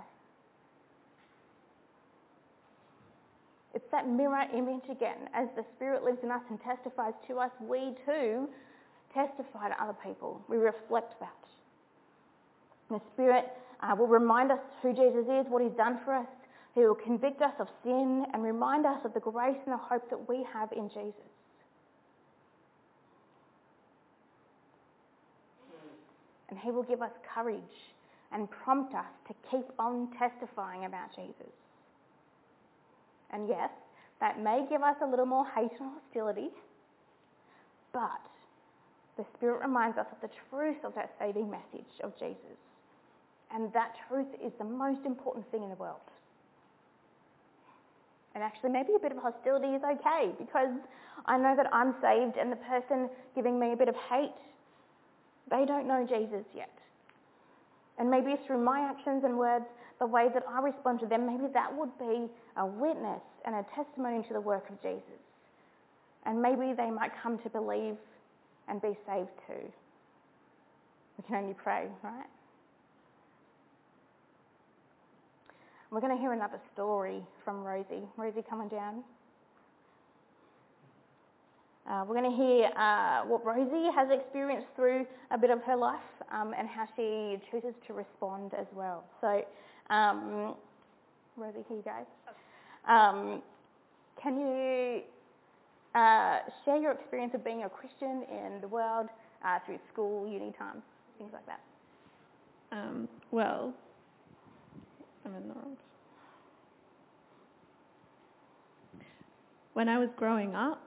It's 3.79 3.93
that 3.93 4.09
mirror 4.09 4.43
image 4.53 4.91
again. 4.91 5.31
As 5.33 5.47
the 5.55 5.65
Spirit 5.77 6.03
lives 6.03 6.19
in 6.25 6.33
us 6.33 6.43
and 6.51 6.59
testifies 6.61 7.15
to 7.29 7.39
us, 7.39 7.53
we 7.63 7.95
too 8.05 8.49
testify 9.15 9.69
to 9.69 9.81
other 9.81 9.95
people. 10.03 10.43
We 10.49 10.57
reflect 10.57 11.15
that. 11.21 11.39
The 12.91 13.01
Spirit 13.15 13.47
uh, 13.81 13.95
will 13.97 14.09
remind 14.09 14.51
us 14.51 14.59
who 14.83 14.93
Jesus 14.93 15.31
is, 15.31 15.47
what 15.49 15.63
He's 15.63 15.77
done 15.77 16.01
for 16.05 16.13
us. 16.13 16.27
He 16.75 16.81
will 16.81 16.97
convict 16.97 17.41
us 17.41 17.55
of 17.61 17.69
sin 17.85 18.27
and 18.35 18.43
remind 18.43 18.85
us 18.85 18.99
of 19.05 19.15
the 19.15 19.21
grace 19.21 19.63
and 19.65 19.73
the 19.73 19.79
hope 19.81 20.11
that 20.11 20.29
we 20.29 20.45
have 20.53 20.73
in 20.73 20.89
Jesus. 20.89 21.31
and 26.51 26.59
He 26.59 26.73
will 26.73 26.83
give 26.83 27.03
us 27.03 27.13
courage 27.33 27.63
and 28.33 28.51
prompt 28.51 28.93
us 28.95 29.05
to 29.29 29.35
keep 29.51 29.67
on 29.79 30.09
testifying 30.19 30.85
about 30.85 31.15
Jesus. 31.15 31.53
And 33.33 33.49
yes, 33.49 33.71
that 34.21 34.41
may 34.43 34.67
give 34.69 34.83
us 34.83 34.97
a 35.03 35.07
little 35.07 35.27
more 35.27 35.47
hate 35.55 35.71
and 35.81 35.91
hostility, 35.95 36.49
but 37.93 38.21
the 39.17 39.25
Spirit 39.37 39.61
reminds 39.61 39.99
us 39.99 40.07
of 40.13 40.21
the 40.21 40.35
truth 40.51 40.79
of 40.85 40.95
that 40.95 41.15
saving 41.19 41.51
message 41.51 41.91
of 42.03 42.17
Jesus. 42.19 42.59
And 43.53 43.73
that 43.73 43.95
truth 44.09 44.29
is 44.45 44.53
the 44.59 44.65
most 44.65 45.05
important 45.07 45.51
thing 45.51 45.63
in 45.63 45.71
the 45.71 45.77
world. 45.77 46.01
And 48.35 48.45
actually, 48.45 48.71
maybe 48.71 48.93
a 48.95 48.99
bit 48.99 49.11
of 49.11 49.19
hostility 49.19 49.69
is 49.69 49.83
okay 49.83 50.31
because 50.39 50.71
I 51.27 51.39
know 51.39 51.57
that 51.57 51.67
I'm 51.73 51.95
saved 52.01 52.37
and 52.37 52.53
the 52.53 52.57
person 52.57 53.09
giving 53.35 53.59
me 53.59 53.73
a 53.73 53.77
bit 53.77 53.89
of 53.89 53.97
hate 54.11 54.37
they 55.51 55.65
don't 55.65 55.87
know 55.87 56.07
Jesus 56.07 56.45
yet. 56.55 56.73
And 57.99 58.11
maybe 58.11 58.31
it's 58.31 58.47
through 58.47 58.63
my 58.63 58.81
actions 58.81 59.25
and 59.25 59.39
words, 59.39 59.65
the 59.99 60.07
way 60.07 60.29
that 60.33 60.45
I 60.49 60.61
respond 60.61 61.01
to 61.01 61.07
them, 61.07 61.27
maybe 61.27 61.53
that 61.53 61.75
would 61.77 61.97
be 61.99 62.29
a 62.57 62.67
witness 62.67 63.23
and 63.45 63.55
a 63.55 63.65
testimony 63.75 64.23
to 64.29 64.33
the 64.33 64.41
work 64.41 64.69
of 64.71 64.81
Jesus. 64.83 65.21
And 66.25 66.41
maybe 66.41 66.73
they 66.77 66.91
might 66.91 67.13
come 67.23 67.39
to 67.39 67.49
believe 67.49 67.97
and 68.69 68.81
be 68.83 68.97
saved 69.07 69.31
too. 69.47 69.73
We 71.17 71.25
can 71.27 71.37
only 71.37 71.55
pray, 71.55 71.89
right? 72.03 72.27
We're 75.91 76.01
going 76.01 76.15
to 76.15 76.21
hear 76.21 76.33
another 76.33 76.61
story 76.75 77.23
from 77.45 77.65
Rosie. 77.65 78.07
Rosie, 78.17 78.45
coming 78.49 78.69
down. 78.69 79.03
Uh, 81.89 82.05
we're 82.07 82.15
going 82.15 82.31
to 82.31 82.37
hear 82.37 82.71
uh, 82.77 83.23
what 83.23 83.43
Rosie 83.47 83.91
has 83.95 84.09
experienced 84.11 84.69
through 84.77 85.07
a 85.31 85.39
bit 85.39 85.49
of 85.49 85.63
her 85.63 85.75
life 85.75 86.01
um, 86.31 86.55
and 86.57 86.69
how 86.69 86.87
she 86.95 87.39
chooses 87.51 87.73
to 87.87 87.95
respond 87.95 88.53
as 88.53 88.67
well. 88.75 89.05
So, 89.23 89.43
um, 89.91 90.55
Rosie, 91.37 91.65
here 91.69 91.77
you 91.77 91.85
go. 91.85 92.93
Um, 92.93 93.43
can 94.23 94.41
you 94.41 95.03
uh, 95.95 96.39
share 96.65 96.77
your 96.77 96.93
experience 96.93 97.35
of 97.35 97.45
being 97.45 97.65
a 97.65 97.69
Christian 97.69 98.25
in 98.31 98.61
the 98.61 98.69
world 98.69 99.09
uh, 99.45 99.59
through 99.65 99.79
school, 99.93 100.29
uni 100.31 100.53
times, 100.59 100.83
things 101.19 101.31
like 101.33 101.47
that? 101.47 101.61
Um, 102.73 103.09
well, 103.31 103.73
I'm 105.25 105.35
in 105.35 105.49
the 105.49 105.55
wrong. 105.55 105.77
When 109.75 109.89
I 109.89 109.99
was 109.99 110.09
growing 110.17 110.55
up, 110.55 110.83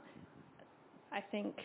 I 1.12 1.22
think 1.22 1.56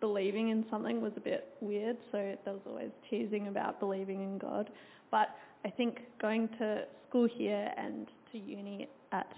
believing 0.00 0.50
in 0.50 0.64
something 0.70 1.00
was 1.00 1.12
a 1.16 1.20
bit 1.20 1.48
weird, 1.60 1.96
so 2.12 2.36
there 2.44 2.54
was 2.54 2.62
always 2.66 2.90
teasing 3.08 3.48
about 3.48 3.80
believing 3.80 4.22
in 4.22 4.38
God. 4.38 4.70
But 5.10 5.30
I 5.66 5.70
think 5.70 5.98
going 6.20 6.48
to 6.60 6.84
school 7.08 7.26
here 7.26 7.72
and 7.76 8.06
to 8.30 8.38
uni 8.38 8.88
at 9.10 9.32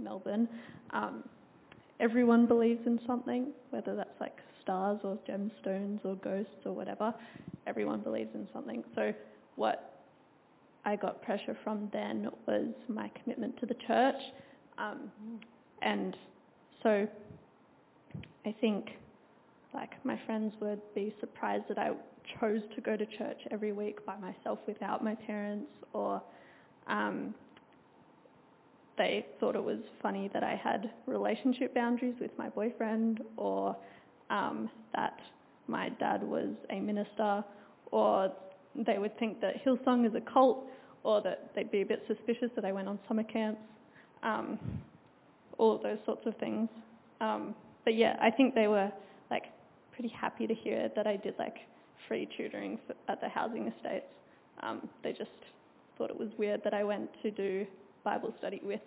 Melbourne, 0.00 0.48
um, 0.90 1.22
everyone 2.00 2.46
believes 2.46 2.84
in 2.86 2.98
something, 3.06 3.52
whether 3.70 3.94
that's 3.94 4.20
like 4.20 4.36
stars 4.62 4.98
or 5.04 5.16
gemstones 5.28 6.04
or 6.04 6.16
ghosts 6.16 6.66
or 6.66 6.72
whatever. 6.72 7.14
Everyone 7.68 8.00
believes 8.00 8.30
in 8.34 8.48
something. 8.52 8.82
So 8.96 9.12
what 9.54 10.02
I 10.84 10.96
got 10.96 11.22
pressure 11.22 11.56
from 11.62 11.88
then 11.92 12.28
was 12.48 12.66
my 12.88 13.08
commitment 13.22 13.56
to 13.60 13.66
the 13.66 13.76
church. 13.86 14.20
Um, 14.76 15.08
and 15.82 16.16
so 16.82 17.06
I 18.44 18.54
think 18.60 18.86
like 19.74 20.04
my 20.04 20.18
friends 20.26 20.54
would 20.60 20.80
be 20.94 21.14
surprised 21.20 21.64
that 21.68 21.78
I 21.78 21.90
chose 22.40 22.60
to 22.74 22.80
go 22.80 22.96
to 22.96 23.06
church 23.06 23.38
every 23.50 23.72
week 23.72 24.04
by 24.04 24.16
myself 24.16 24.58
without 24.66 25.04
my 25.04 25.14
parents 25.14 25.70
or 25.92 26.22
um, 26.86 27.34
they 28.98 29.24
thought 29.38 29.56
it 29.56 29.64
was 29.64 29.78
funny 30.02 30.28
that 30.32 30.42
I 30.42 30.60
had 30.62 30.90
relationship 31.06 31.74
boundaries 31.74 32.14
with 32.20 32.30
my 32.36 32.48
boyfriend 32.48 33.20
or 33.36 33.76
um, 34.28 34.68
that 34.94 35.18
my 35.68 35.88
dad 35.88 36.22
was 36.22 36.48
a 36.70 36.80
minister 36.80 37.44
or 37.90 38.32
they 38.74 38.98
would 38.98 39.18
think 39.18 39.40
that 39.40 39.64
Hillsong 39.64 40.06
is 40.06 40.14
a 40.14 40.20
cult 40.32 40.66
or 41.02 41.22
that 41.22 41.50
they'd 41.54 41.70
be 41.70 41.82
a 41.82 41.86
bit 41.86 42.02
suspicious 42.06 42.50
that 42.54 42.64
I 42.64 42.72
went 42.72 42.88
on 42.88 42.98
summer 43.08 43.22
camps, 43.22 43.60
um, 44.22 44.58
all 45.58 45.78
those 45.82 45.98
sorts 46.04 46.26
of 46.26 46.36
things. 46.36 46.68
Um, 47.20 47.54
but 47.84 47.94
yeah, 47.94 48.16
I 48.20 48.30
think 48.30 48.54
they 48.54 48.66
were 48.66 48.92
pretty 50.00 50.14
happy 50.14 50.46
to 50.46 50.54
hear 50.54 50.90
that 50.96 51.06
I 51.06 51.16
did 51.16 51.34
like 51.38 51.56
free 52.08 52.26
tutoring 52.34 52.78
for, 52.86 52.94
at 53.12 53.20
the 53.20 53.28
housing 53.28 53.68
estates. 53.68 54.06
Um, 54.62 54.88
they 55.04 55.12
just 55.12 55.28
thought 55.98 56.08
it 56.08 56.18
was 56.18 56.30
weird 56.38 56.64
that 56.64 56.72
I 56.72 56.84
went 56.84 57.10
to 57.22 57.30
do 57.30 57.66
Bible 58.02 58.32
study 58.38 58.62
with 58.64 58.80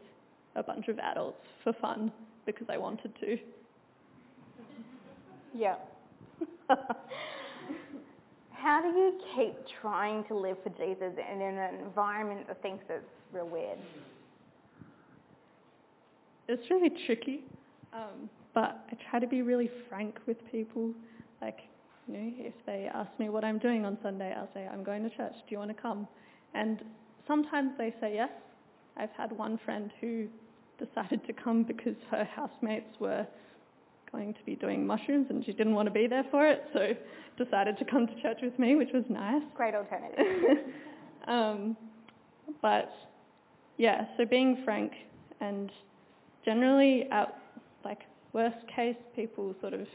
a 0.55 0.63
bunch 0.63 0.87
of 0.87 0.97
adults 0.97 1.45
for 1.63 1.71
fun 1.73 2.11
because 2.47 2.65
I 2.67 2.77
wanted 2.77 3.13
to. 3.19 3.37
Yeah. 5.55 5.75
how 8.51 8.81
do 8.81 8.87
you 8.87 9.19
keep 9.35 9.53
trying 9.81 10.23
to 10.29 10.35
live 10.35 10.57
for 10.63 10.69
Jesus 10.69 11.13
in 11.31 11.41
an 11.41 11.75
environment 11.85 12.47
that 12.47 12.59
thinks 12.63 12.83
it's 12.89 13.05
real 13.31 13.47
weird? 13.47 13.77
It's 16.47 16.67
really 16.71 16.89
tricky, 17.05 17.41
um, 17.93 18.27
but 18.53 18.85
I 18.91 18.97
try 19.09 19.19
to 19.19 19.27
be 19.27 19.41
really 19.41 19.69
frank 19.89 20.15
with 20.27 20.37
people. 20.51 20.93
Like, 21.41 21.59
you 22.07 22.13
know, 22.13 22.31
if 22.37 22.53
they 22.65 22.89
ask 22.93 23.09
me 23.19 23.29
what 23.29 23.43
I'm 23.43 23.59
doing 23.59 23.85
on 23.85 23.97
Sunday, 24.03 24.33
I'll 24.35 24.49
say, 24.53 24.67
I'm 24.71 24.83
going 24.83 25.03
to 25.03 25.09
church. 25.09 25.33
Do 25.33 25.51
you 25.51 25.57
want 25.57 25.75
to 25.75 25.81
come? 25.81 26.07
And 26.53 26.83
sometimes 27.27 27.71
they 27.77 27.93
say 27.99 28.15
yes. 28.15 28.29
I've 28.95 29.11
had 29.17 29.31
one 29.31 29.59
friend 29.65 29.91
who 29.99 30.27
decided 30.77 31.25
to 31.27 31.33
come 31.33 31.63
because 31.63 31.95
her 32.11 32.23
housemates 32.23 32.99
were 32.99 33.25
going 34.11 34.33
to 34.33 34.43
be 34.45 34.55
doing 34.55 34.85
mushrooms 34.85 35.27
and 35.29 35.43
she 35.43 35.51
didn't 35.51 35.73
want 35.73 35.87
to 35.87 35.91
be 35.91 36.07
there 36.07 36.25
for 36.29 36.47
it, 36.47 36.63
so 36.71 36.93
decided 37.43 37.77
to 37.79 37.85
come 37.85 38.05
to 38.05 38.21
church 38.21 38.37
with 38.43 38.57
me, 38.59 38.75
which 38.75 38.89
was 38.93 39.03
nice. 39.09 39.41
Great 39.55 39.73
alternative. 39.73 40.65
um, 41.27 41.75
but 42.61 42.91
yeah, 43.77 44.05
so 44.17 44.25
being 44.25 44.61
frank 44.63 44.91
and 45.41 45.71
generally, 46.45 47.07
at 47.11 47.35
like 47.83 48.01
worst 48.33 48.67
case, 48.75 48.95
people 49.15 49.55
sort 49.61 49.73
of 49.73 49.87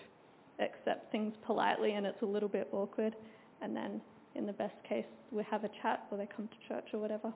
accept 0.61 1.13
things 1.13 1.35
politely 1.45 1.95
and 1.95 2.07
it's 2.07 2.23
a 2.23 2.27
little 2.27 2.49
bit 2.49 2.69
awkward, 2.73 3.15
and 3.61 3.77
then 3.77 4.01
in 4.35 4.47
the 4.47 4.53
best 4.53 4.75
case, 4.89 5.05
we 5.31 5.43
have 5.51 5.65
a 5.65 5.71
chat 5.83 6.07
or 6.11 6.19
they 6.19 6.29
come 6.35 6.49
to 6.49 6.69
church 6.69 6.87
or 6.93 7.01
whatever. 7.01 7.33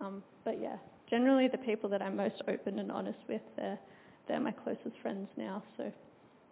Um, 0.00 0.22
but 0.44 0.60
yeah, 0.60 0.76
generally 1.08 1.48
the 1.48 1.58
people 1.58 1.88
that 1.90 2.02
I'm 2.02 2.16
most 2.16 2.42
open 2.48 2.78
and 2.78 2.92
honest 2.92 3.18
with, 3.28 3.40
they're, 3.56 3.78
they're 4.28 4.40
my 4.40 4.52
closest 4.52 4.96
friends 5.02 5.28
now. 5.36 5.62
So 5.76 5.92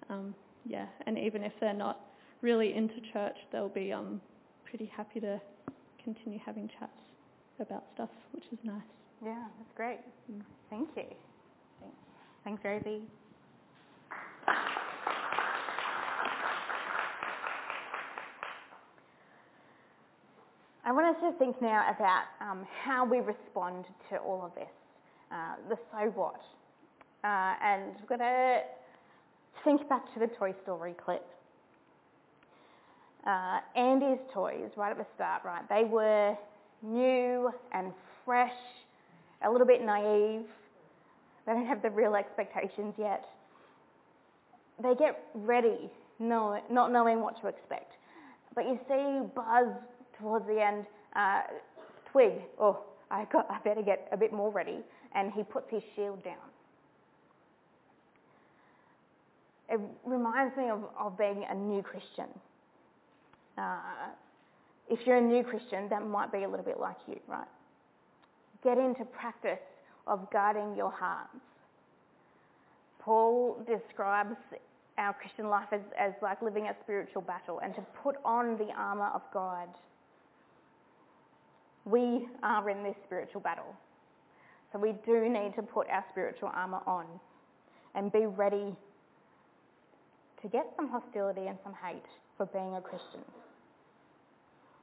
um, 0.09 0.35
yeah, 0.65 0.87
and 1.07 1.19
even 1.19 1.43
if 1.43 1.53
they're 1.61 1.75
not 1.75 2.01
really 2.41 2.75
into 2.75 2.97
church, 3.13 3.37
they'll 3.53 3.69
be 3.69 3.93
um, 3.93 4.21
pretty 4.69 4.87
happy 4.87 5.21
to 5.21 5.41
continue 6.03 6.39
having 6.45 6.69
chats 6.79 6.93
about 7.61 7.85
stuff, 7.95 8.11
which 8.33 8.45
is 8.53 8.59
nice. 8.65 8.83
Yeah, 9.25 9.45
that's 9.59 9.73
great. 9.77 10.01
Mm. 10.31 10.43
Thank 10.71 10.89
you. 10.97 11.05
Thanks, 11.81 11.97
Thanks 12.45 12.65
Rosie. 12.65 13.03
I 20.87 20.93
want 20.93 21.17
us 21.17 21.23
to 21.23 21.33
think 21.39 21.63
now 21.63 21.83
about 21.91 22.25
um, 22.41 22.67
how 22.85 23.07
we 23.07 23.21
respond 23.21 23.87
to 24.11 24.19
all 24.19 24.45
of 24.45 24.55
this, 24.55 24.69
uh, 25.33 25.55
the 25.69 25.79
so 25.91 26.11
what. 26.15 26.41
Uh, 27.25 27.55
and 27.63 27.95
we're 28.01 28.19
going 28.19 28.21
to 28.21 28.61
think 29.65 29.89
back 29.89 30.13
to 30.13 30.21
the 30.21 30.27
Toy 30.27 30.53
Story 30.63 30.95
clip. 31.03 31.27
Uh, 33.27 33.61
Andy's 33.75 34.19
toys, 34.35 34.71
right 34.77 34.91
at 34.91 34.99
the 34.99 35.07
start, 35.15 35.43
right, 35.43 35.67
they 35.71 35.85
were 35.85 36.37
new 36.83 37.51
and 37.73 37.91
fresh, 38.27 38.53
a 39.43 39.51
little 39.51 39.67
bit 39.67 39.83
naive. 39.83 40.45
They 41.47 41.53
don't 41.53 41.67
have 41.67 41.81
the 41.81 41.89
real 41.89 42.15
expectations 42.15 42.95
yet. 42.99 43.25
They 44.83 44.95
get 44.95 45.25
ready, 45.35 45.91
not 46.19 46.71
knowing 46.71 47.21
what 47.21 47.41
to 47.41 47.49
expect. 47.49 47.93
But 48.55 48.65
you 48.65 48.79
see 48.89 49.27
Buzz 49.35 49.69
towards 50.19 50.47
the 50.47 50.63
end, 50.63 50.87
uh, 51.15 51.43
Twig, 52.11 52.35
oh, 52.61 52.81
I, 53.11 53.25
got, 53.33 53.51
I 53.51 53.59
better 53.65 53.83
get 53.83 54.09
a 54.13 54.17
bit 54.17 54.33
more 54.33 54.51
ready, 54.51 54.79
and 55.15 55.33
he 55.33 55.43
puts 55.43 55.71
his 55.71 55.83
shield 55.95 56.23
down. 56.25 56.37
It 59.69 59.81
reminds 60.05 60.57
me 60.57 60.69
of, 60.69 60.85
of 60.99 61.17
being 61.19 61.45
a 61.49 61.55
new 61.55 61.83
Christian. 61.83 62.29
Uh, 63.57 63.79
if 64.89 65.07
you're 65.07 65.17
a 65.17 65.21
new 65.21 65.43
Christian, 65.43 65.89
that 65.89 66.07
might 66.07 66.31
be 66.31 66.43
a 66.45 66.49
little 66.49 66.65
bit 66.65 66.79
like 66.79 66.97
you, 67.09 67.19
right? 67.27 67.49
Get 68.63 68.79
into 68.79 69.05
practice 69.05 69.59
of 70.07 70.31
guarding 70.31 70.77
your 70.77 70.91
hearts. 70.91 71.37
Paul 73.05 73.59
describes 73.69 74.37
our 74.97 75.13
Christian 75.13 75.49
life 75.49 75.69
as, 75.73 75.81
as 75.99 76.13
like 76.23 76.41
living 76.41 76.69
a 76.69 76.75
spiritual 76.83 77.21
battle 77.21 77.61
and 77.63 77.75
to 77.75 77.83
put 78.03 78.17
on 78.25 78.57
the 78.57 78.69
armour 78.77 79.11
of 79.15 79.21
God. 79.33 79.69
We 81.85 82.27
are 82.43 82.71
in 82.71 82.83
this 82.83 82.95
spiritual 83.05 83.43
battle. 83.43 83.75
So 84.73 84.79
we 84.79 84.95
do 85.05 85.29
need 85.29 85.55
to 85.57 85.63
put 85.63 85.89
our 85.91 86.05
spiritual 86.13 86.51
armour 86.55 86.81
on 86.87 87.05
and 87.95 88.11
be 88.11 88.27
ready 88.27 88.75
to 90.41 90.49
get 90.49 90.67
some 90.77 90.89
hostility 90.89 91.47
and 91.47 91.59
some 91.63 91.75
hate 91.85 92.03
for 92.37 92.47
being 92.47 92.75
a 92.77 92.81
Christian. 92.81 93.21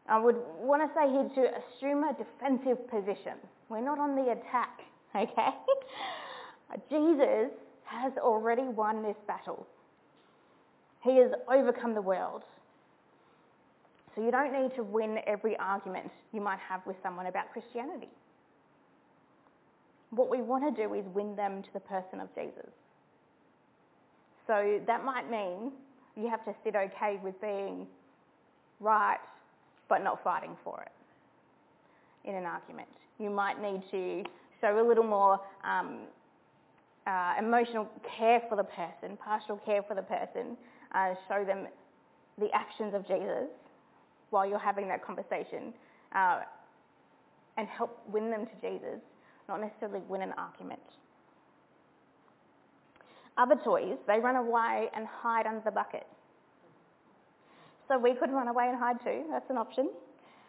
I 0.08 0.20
would 0.20 0.38
want 0.60 0.82
to 0.82 0.90
say 0.94 1.10
here 1.10 1.30
to 1.44 1.52
assume 1.58 2.04
a 2.04 2.14
defensive 2.14 2.88
position. 2.90 3.38
We're 3.70 3.84
not 3.84 4.00
on 4.00 4.16
the 4.16 4.32
attack, 4.32 4.80
okay? 5.16 5.50
Jesus 6.90 7.52
has 7.92 8.14
already 8.18 8.64
won 8.64 9.04
this 9.04 9.18
battle. 9.28 9.68
He 11.04 11.18
has 11.18 11.32
overcome 11.52 11.94
the 11.94 12.02
world. 12.02 12.44
So 14.16 14.24
you 14.24 14.32
don't 14.32 14.52
need 14.52 14.76
to 14.76 14.84
win 14.84 15.20
every 15.26 15.58
argument 15.58 16.12
you 16.34 16.42
might 16.42 16.60
have 16.60 16.82
with 16.86 16.98
someone 17.02 17.28
about 17.28 17.52
Christianity. 17.54 18.10
What 20.10 20.30
we 20.30 20.42
want 20.42 20.76
to 20.76 20.88
do 20.88 20.94
is 20.94 21.06
win 21.14 21.36
them 21.36 21.64
to 21.64 21.70
the 21.74 21.80
person 21.80 22.20
of 22.20 22.28
Jesus. 22.36 22.70
So 24.48 24.82
that 24.86 25.06
might 25.06 25.32
mean 25.32 25.72
you 26.18 26.30
have 26.30 26.44
to 26.46 26.54
sit 26.64 26.76
okay 26.76 27.20
with 27.24 27.40
being 27.40 27.88
right 28.82 29.20
but 29.88 30.04
not 30.04 30.24
fighting 30.24 30.56
for 30.64 30.82
it 30.82 32.30
in 32.30 32.36
an 32.36 32.46
argument. 32.46 32.88
You 33.20 33.30
might 33.30 33.62
need 33.62 33.82
to 33.92 34.24
show 34.60 34.80
a 34.80 34.86
little 34.86 35.04
more 35.04 35.40
um, 35.64 36.00
uh, 37.08 37.34
emotional 37.40 37.88
care 38.18 38.42
for 38.48 38.56
the 38.56 38.64
person, 38.64 39.18
partial 39.18 39.58
care 39.58 39.82
for 39.84 39.96
the 39.96 40.02
person, 40.02 40.58
uh, 40.94 41.16
show 41.28 41.44
them 41.44 41.68
the 42.38 42.50
actions 42.54 42.94
of 42.94 43.08
Jesus 43.08 43.50
while 44.30 44.48
you're 44.48 44.60
having 44.60 44.88
that 44.88 45.06
conversation 45.06 45.74
uh, 46.14 46.42
and 47.58 47.68
help 47.68 48.00
win 48.12 48.30
them 48.30 48.46
to 48.46 48.70
Jesus, 48.70 49.00
not 49.48 49.62
necessarily 49.62 50.02
win 50.08 50.22
an 50.22 50.34
argument. 50.38 50.82
Other 53.38 53.56
toys, 53.64 53.98
they 54.08 54.20
run 54.20 54.36
away 54.36 54.90
and 54.96 55.08
hide 55.08 55.48
under 55.48 55.62
the 55.62 55.72
bucket. 55.72 56.06
So 57.88 57.98
we 57.98 58.14
could 58.14 58.32
run 58.32 58.48
away 58.48 58.68
and 58.70 58.78
hide 58.78 58.98
too. 59.04 59.24
That's 59.30 59.50
an 59.50 59.58
option. 59.58 59.90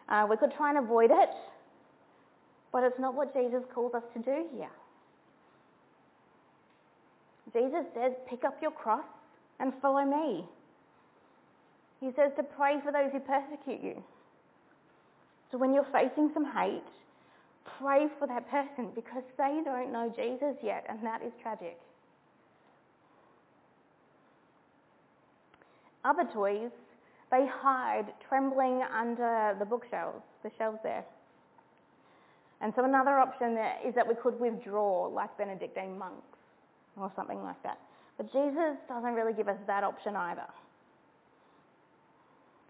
Uh, 0.07 0.27
we 0.29 0.37
could 0.37 0.53
try 0.55 0.69
and 0.69 0.77
avoid 0.77 1.11
it, 1.11 1.29
but 2.71 2.83
it's 2.83 2.99
not 2.99 3.15
what 3.15 3.33
Jesus 3.33 3.63
calls 3.73 3.93
us 3.93 4.03
to 4.13 4.19
do 4.19 4.45
here. 4.55 4.69
Jesus 7.53 7.85
says, 7.93 8.13
pick 8.27 8.43
up 8.43 8.57
your 8.61 8.71
cross 8.71 9.05
and 9.59 9.71
follow 9.81 10.03
me. 10.03 10.43
He 12.01 12.09
says 12.15 12.31
to 12.35 12.43
pray 12.43 12.79
for 12.83 12.91
those 12.91 13.11
who 13.11 13.19
persecute 13.19 13.81
you. 13.81 14.03
So 15.51 15.57
when 15.57 15.73
you're 15.73 15.87
facing 15.93 16.31
some 16.33 16.45
hate, 16.45 16.81
pray 17.79 18.07
for 18.17 18.27
that 18.27 18.49
person 18.49 18.89
because 18.95 19.23
they 19.37 19.61
don't 19.63 19.93
know 19.93 20.11
Jesus 20.15 20.57
yet, 20.63 20.85
and 20.89 20.99
that 21.03 21.21
is 21.21 21.31
tragic. 21.41 21.79
Other 26.03 26.27
toys, 26.33 26.71
they 27.31 27.45
hide 27.47 28.07
trembling 28.27 28.81
under 28.93 29.55
the 29.59 29.65
bookshelves, 29.65 30.23
the 30.43 30.51
shelves 30.57 30.79
there. 30.83 31.05
And 32.59 32.73
so 32.75 32.83
another 32.83 33.19
option 33.19 33.57
is 33.85 33.93
that 33.95 34.07
we 34.07 34.15
could 34.15 34.39
withdraw 34.39 35.05
like 35.07 35.37
Benedictine 35.37 35.97
monks 35.97 36.32
or 36.97 37.11
something 37.15 37.41
like 37.41 37.61
that. 37.63 37.79
But 38.17 38.31
Jesus 38.31 38.77
doesn't 38.87 39.13
really 39.13 39.33
give 39.33 39.47
us 39.47 39.57
that 39.67 39.83
option 39.83 40.15
either. 40.15 40.47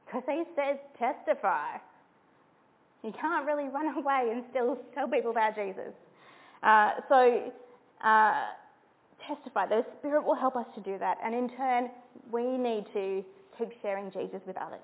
Because 0.06 0.24
he 0.28 0.44
says 0.56 0.78
testify. 0.98 1.78
You 3.04 3.14
can't 3.20 3.46
really 3.46 3.68
run 3.68 3.88
away 3.98 4.30
and 4.32 4.44
still 4.50 4.78
tell 4.94 5.08
people 5.08 5.32
about 5.32 5.56
Jesus. 5.56 5.94
Uh, 6.62 6.92
so 7.10 7.52
uh, 8.04 8.46
testify. 9.28 9.68
The 9.68 9.86
Spirit 10.00 10.26
will 10.26 10.36
help 10.36 10.56
us 10.56 10.66
to 10.76 10.82
do 10.82 10.98
that. 11.00 11.18
And 11.24 11.36
in 11.36 11.50
turn, 11.58 11.90
we 12.32 12.58
need 12.58 12.86
to 12.94 13.24
keep 13.58 13.70
sharing 13.82 14.12
Jesus 14.12 14.42
with 14.46 14.58
others. 14.58 14.80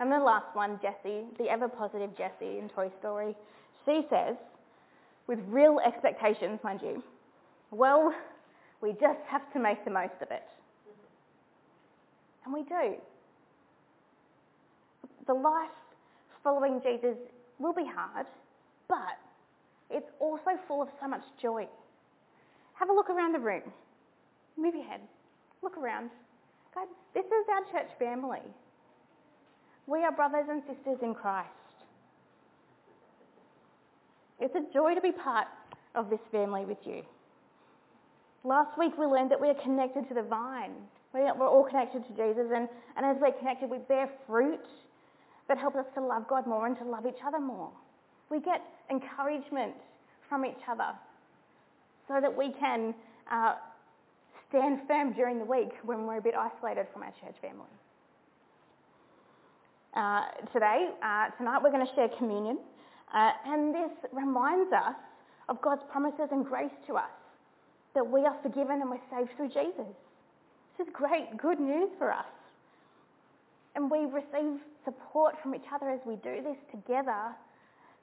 And 0.00 0.10
the 0.10 0.18
last 0.18 0.54
one, 0.54 0.78
Jessie, 0.82 1.24
the 1.38 1.48
ever 1.50 1.68
positive 1.68 2.10
Jessie 2.18 2.58
in 2.58 2.68
Toy 2.74 2.90
Story, 2.98 3.34
she 3.84 4.02
says, 4.10 4.36
with 5.26 5.38
real 5.48 5.80
expectations, 5.84 6.60
mind 6.62 6.80
you, 6.82 7.02
well, 7.70 8.14
we 8.80 8.92
just 8.92 9.20
have 9.26 9.52
to 9.52 9.58
make 9.58 9.84
the 9.84 9.90
most 9.90 10.20
of 10.20 10.30
it. 10.30 10.42
And 12.44 12.52
we 12.52 12.62
do. 12.62 12.94
The 15.26 15.34
life 15.34 15.70
following 16.42 16.80
Jesus 16.82 17.16
will 17.58 17.72
be 17.72 17.86
hard, 17.86 18.26
but 18.88 19.18
it's 19.90 20.10
also 20.20 20.50
full 20.68 20.82
of 20.82 20.88
so 21.00 21.08
much 21.08 21.22
joy. 21.40 21.66
Have 22.74 22.90
a 22.90 22.92
look 22.92 23.08
around 23.08 23.32
the 23.32 23.38
room. 23.38 23.62
Move 24.58 24.74
your 24.74 24.84
head. 24.84 25.00
Look 25.62 25.78
around. 25.78 26.10
God, 26.74 26.88
this 27.14 27.24
is 27.24 27.46
our 27.48 27.72
church 27.72 27.90
family. 27.98 28.42
We 29.86 30.04
are 30.04 30.12
brothers 30.12 30.46
and 30.50 30.62
sisters 30.66 30.98
in 31.02 31.14
Christ. 31.14 31.48
It's 34.44 34.54
a 34.54 34.74
joy 34.74 34.94
to 34.94 35.00
be 35.00 35.10
part 35.10 35.46
of 35.94 36.10
this 36.10 36.20
family 36.30 36.66
with 36.66 36.76
you. 36.84 37.00
Last 38.44 38.76
week 38.78 38.92
we 38.98 39.06
learned 39.06 39.30
that 39.30 39.40
we 39.40 39.48
are 39.48 39.54
connected 39.54 40.06
to 40.08 40.14
the 40.14 40.22
vine. 40.22 40.72
We're 41.14 41.48
all 41.48 41.64
connected 41.64 42.04
to 42.06 42.10
Jesus, 42.10 42.52
and, 42.54 42.68
and 42.98 43.06
as 43.06 43.16
we're 43.22 43.32
connected, 43.32 43.70
we 43.70 43.78
bear 43.78 44.10
fruit 44.26 44.60
that 45.48 45.56
helps 45.56 45.76
us 45.76 45.86
to 45.94 46.04
love 46.04 46.28
God 46.28 46.46
more 46.46 46.66
and 46.66 46.76
to 46.76 46.84
love 46.84 47.06
each 47.06 47.22
other 47.26 47.40
more. 47.40 47.70
We 48.30 48.38
get 48.38 48.60
encouragement 48.90 49.76
from 50.28 50.44
each 50.44 50.60
other 50.68 50.92
so 52.06 52.20
that 52.20 52.36
we 52.36 52.52
can 52.60 52.94
uh, 53.32 53.54
stand 54.50 54.80
firm 54.86 55.14
during 55.14 55.38
the 55.38 55.46
week 55.46 55.70
when 55.84 56.06
we're 56.06 56.18
a 56.18 56.22
bit 56.22 56.34
isolated 56.34 56.86
from 56.92 57.04
our 57.04 57.12
church 57.12 57.36
family. 57.40 57.64
Uh, 59.96 60.24
today, 60.52 60.90
uh, 61.02 61.30
tonight, 61.38 61.60
we're 61.62 61.70
going 61.70 61.86
to 61.86 61.94
share 61.94 62.08
communion, 62.18 62.58
uh, 63.14 63.30
and 63.46 63.74
this 63.74 63.92
reminds 64.12 64.72
us 64.72 64.96
of 65.48 65.60
God's 65.62 65.82
promises 65.90 66.28
and 66.32 66.44
grace 66.44 66.74
to 66.88 66.94
us 66.94 67.14
that 67.94 68.04
we 68.04 68.26
are 68.26 68.36
forgiven 68.42 68.80
and 68.82 68.90
we're 68.90 68.98
saved 69.10 69.30
through 69.36 69.48
Jesus. 69.48 69.86
This 70.76 70.88
is 70.88 70.92
great, 70.92 71.36
good 71.36 71.60
news 71.60 71.90
for 71.96 72.12
us. 72.12 72.26
And 73.76 73.90
we 73.90 74.00
receive 74.06 74.60
support 74.84 75.36
from 75.42 75.54
each 75.54 75.66
other 75.72 75.90
as 75.90 76.00
we 76.04 76.16
do 76.16 76.42
this 76.42 76.58
together, 76.70 77.34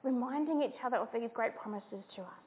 reminding 0.02 0.62
each 0.62 0.80
other 0.84 0.96
of 0.96 1.08
these 1.12 1.30
great 1.34 1.56
promises 1.56 2.02
to 2.16 2.22
us. 2.22 2.44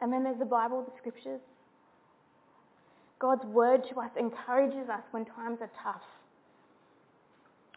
And 0.00 0.10
then 0.10 0.24
there's 0.24 0.38
the 0.38 0.46
Bible, 0.46 0.82
the 0.82 0.96
scriptures. 0.98 1.40
God's 3.18 3.44
word 3.44 3.84
to 3.90 4.00
us 4.00 4.10
encourages 4.18 4.88
us 4.88 5.02
when 5.10 5.26
times 5.26 5.58
are 5.60 5.70
tough. 5.82 6.02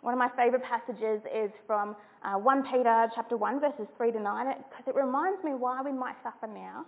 One 0.03 0.13
of 0.13 0.19
my 0.19 0.29
favourite 0.35 0.65
passages 0.65 1.21
is 1.33 1.49
from 1.65 1.95
uh, 2.25 2.35
1 2.37 2.63
Peter 2.63 3.07
chapter 3.15 3.37
1 3.37 3.61
verses 3.61 3.87
3 3.95 4.11
to 4.11 4.19
9 4.19 4.47
because 4.69 4.85
it 4.85 4.95
reminds 4.95 5.41
me 5.45 5.51
why 5.51 5.81
we 5.81 5.93
might 5.93 6.15
suffer 6.21 6.45
now 6.45 6.85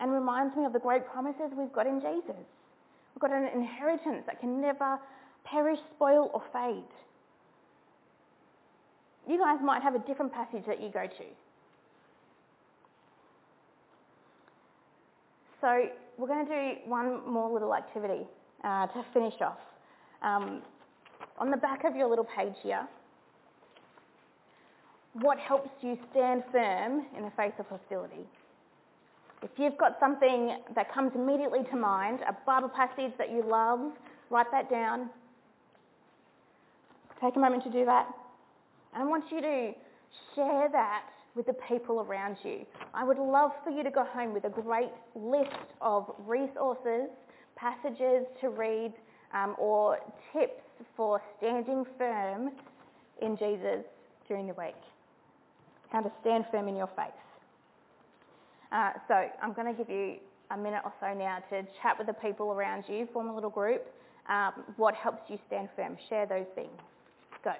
and 0.00 0.12
reminds 0.12 0.54
me 0.54 0.66
of 0.66 0.74
the 0.74 0.78
great 0.78 1.06
promises 1.06 1.50
we've 1.56 1.72
got 1.72 1.86
in 1.86 1.98
Jesus. 1.98 2.36
We've 3.14 3.22
got 3.22 3.32
an 3.32 3.48
inheritance 3.54 4.24
that 4.26 4.38
can 4.38 4.60
never 4.60 4.98
perish, 5.44 5.78
spoil 5.94 6.30
or 6.34 6.42
fade. 6.52 6.84
You 9.26 9.38
guys 9.38 9.56
might 9.64 9.82
have 9.82 9.94
a 9.94 10.00
different 10.00 10.30
passage 10.30 10.64
that 10.66 10.82
you 10.82 10.90
go 10.90 11.06
to. 11.06 11.24
So 15.62 15.86
we're 16.18 16.28
going 16.28 16.46
to 16.46 16.52
do 16.52 16.90
one 16.90 17.26
more 17.26 17.50
little 17.50 17.74
activity 17.74 18.26
uh, 18.62 18.88
to 18.88 19.04
finish 19.14 19.40
off. 19.40 19.56
Um, 20.20 20.60
on 21.38 21.50
the 21.50 21.56
back 21.56 21.84
of 21.84 21.94
your 21.94 22.08
little 22.08 22.26
page 22.36 22.54
here, 22.62 22.86
what 25.20 25.38
helps 25.38 25.70
you 25.82 25.98
stand 26.10 26.42
firm 26.52 27.06
in 27.16 27.24
the 27.24 27.30
face 27.36 27.52
of 27.58 27.66
hostility? 27.66 28.26
If 29.42 29.50
you've 29.56 29.76
got 29.78 29.98
something 30.00 30.58
that 30.74 30.92
comes 30.92 31.12
immediately 31.14 31.60
to 31.70 31.76
mind, 31.76 32.20
a 32.28 32.34
Bible 32.46 32.68
passage 32.68 33.12
that 33.18 33.30
you 33.30 33.44
love, 33.46 33.80
write 34.30 34.50
that 34.50 34.70
down. 34.70 35.10
Take 37.20 37.36
a 37.36 37.38
moment 37.38 37.64
to 37.64 37.70
do 37.70 37.84
that. 37.84 38.06
And 38.94 39.02
I 39.02 39.06
want 39.06 39.24
you 39.30 39.40
to 39.40 39.72
share 40.34 40.68
that 40.72 41.04
with 41.34 41.46
the 41.46 41.54
people 41.68 42.00
around 42.00 42.36
you. 42.42 42.64
I 42.94 43.04
would 43.04 43.18
love 43.18 43.52
for 43.62 43.70
you 43.70 43.82
to 43.84 43.90
go 43.90 44.04
home 44.04 44.32
with 44.32 44.44
a 44.44 44.48
great 44.48 44.90
list 45.14 45.54
of 45.82 46.10
resources, 46.26 47.08
passages 47.56 48.26
to 48.40 48.48
read, 48.48 48.94
um, 49.34 49.54
or 49.58 49.98
tips 50.32 50.62
for 50.96 51.20
standing 51.38 51.84
firm 51.98 52.50
in 53.22 53.36
Jesus 53.36 53.84
during 54.28 54.46
the 54.46 54.54
week. 54.54 54.74
How 55.90 56.00
to 56.00 56.10
stand 56.20 56.46
firm 56.50 56.68
in 56.68 56.76
your 56.76 56.90
faith. 56.96 57.12
Uh, 58.72 58.90
so 59.08 59.14
I'm 59.42 59.52
going 59.52 59.72
to 59.72 59.76
give 59.76 59.88
you 59.88 60.16
a 60.50 60.56
minute 60.56 60.82
or 60.84 60.92
so 61.00 61.14
now 61.14 61.38
to 61.50 61.62
chat 61.82 61.96
with 61.98 62.06
the 62.06 62.12
people 62.12 62.52
around 62.52 62.84
you, 62.88 63.08
form 63.12 63.28
a 63.28 63.34
little 63.34 63.50
group. 63.50 63.86
Um, 64.28 64.52
what 64.76 64.94
helps 64.94 65.30
you 65.30 65.38
stand 65.46 65.68
firm? 65.76 65.96
Share 66.08 66.26
those 66.26 66.46
things. 66.54 66.70
Go. 67.44 67.52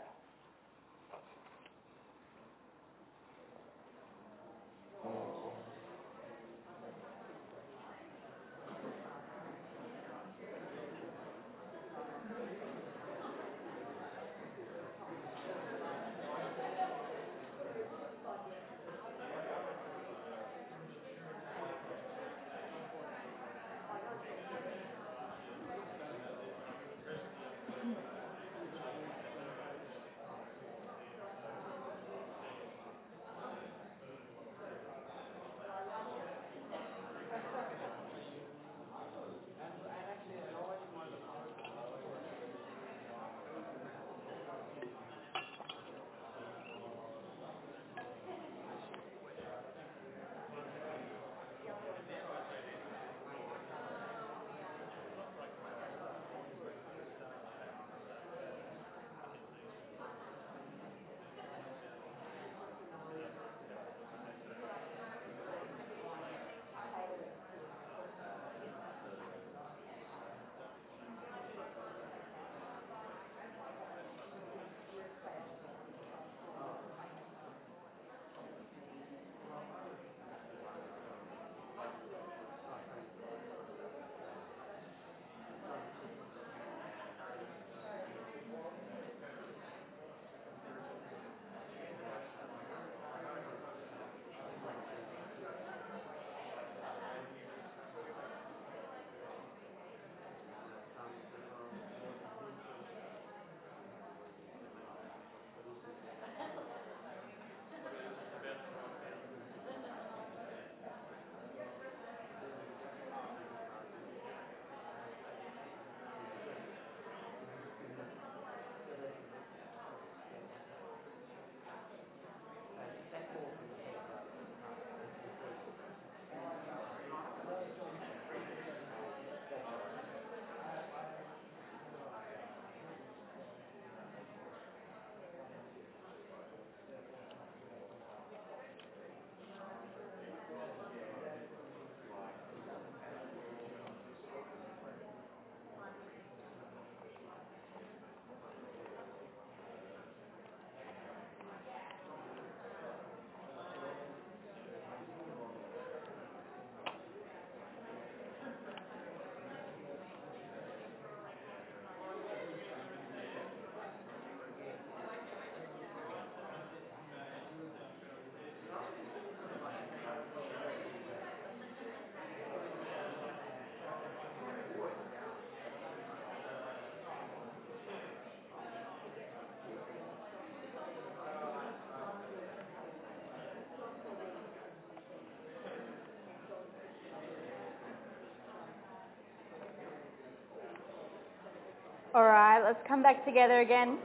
All 192.16 192.24
right, 192.24 192.62
let's 192.64 192.80
come 192.88 193.02
back 193.02 193.26
together 193.26 193.60
again. 193.60 193.98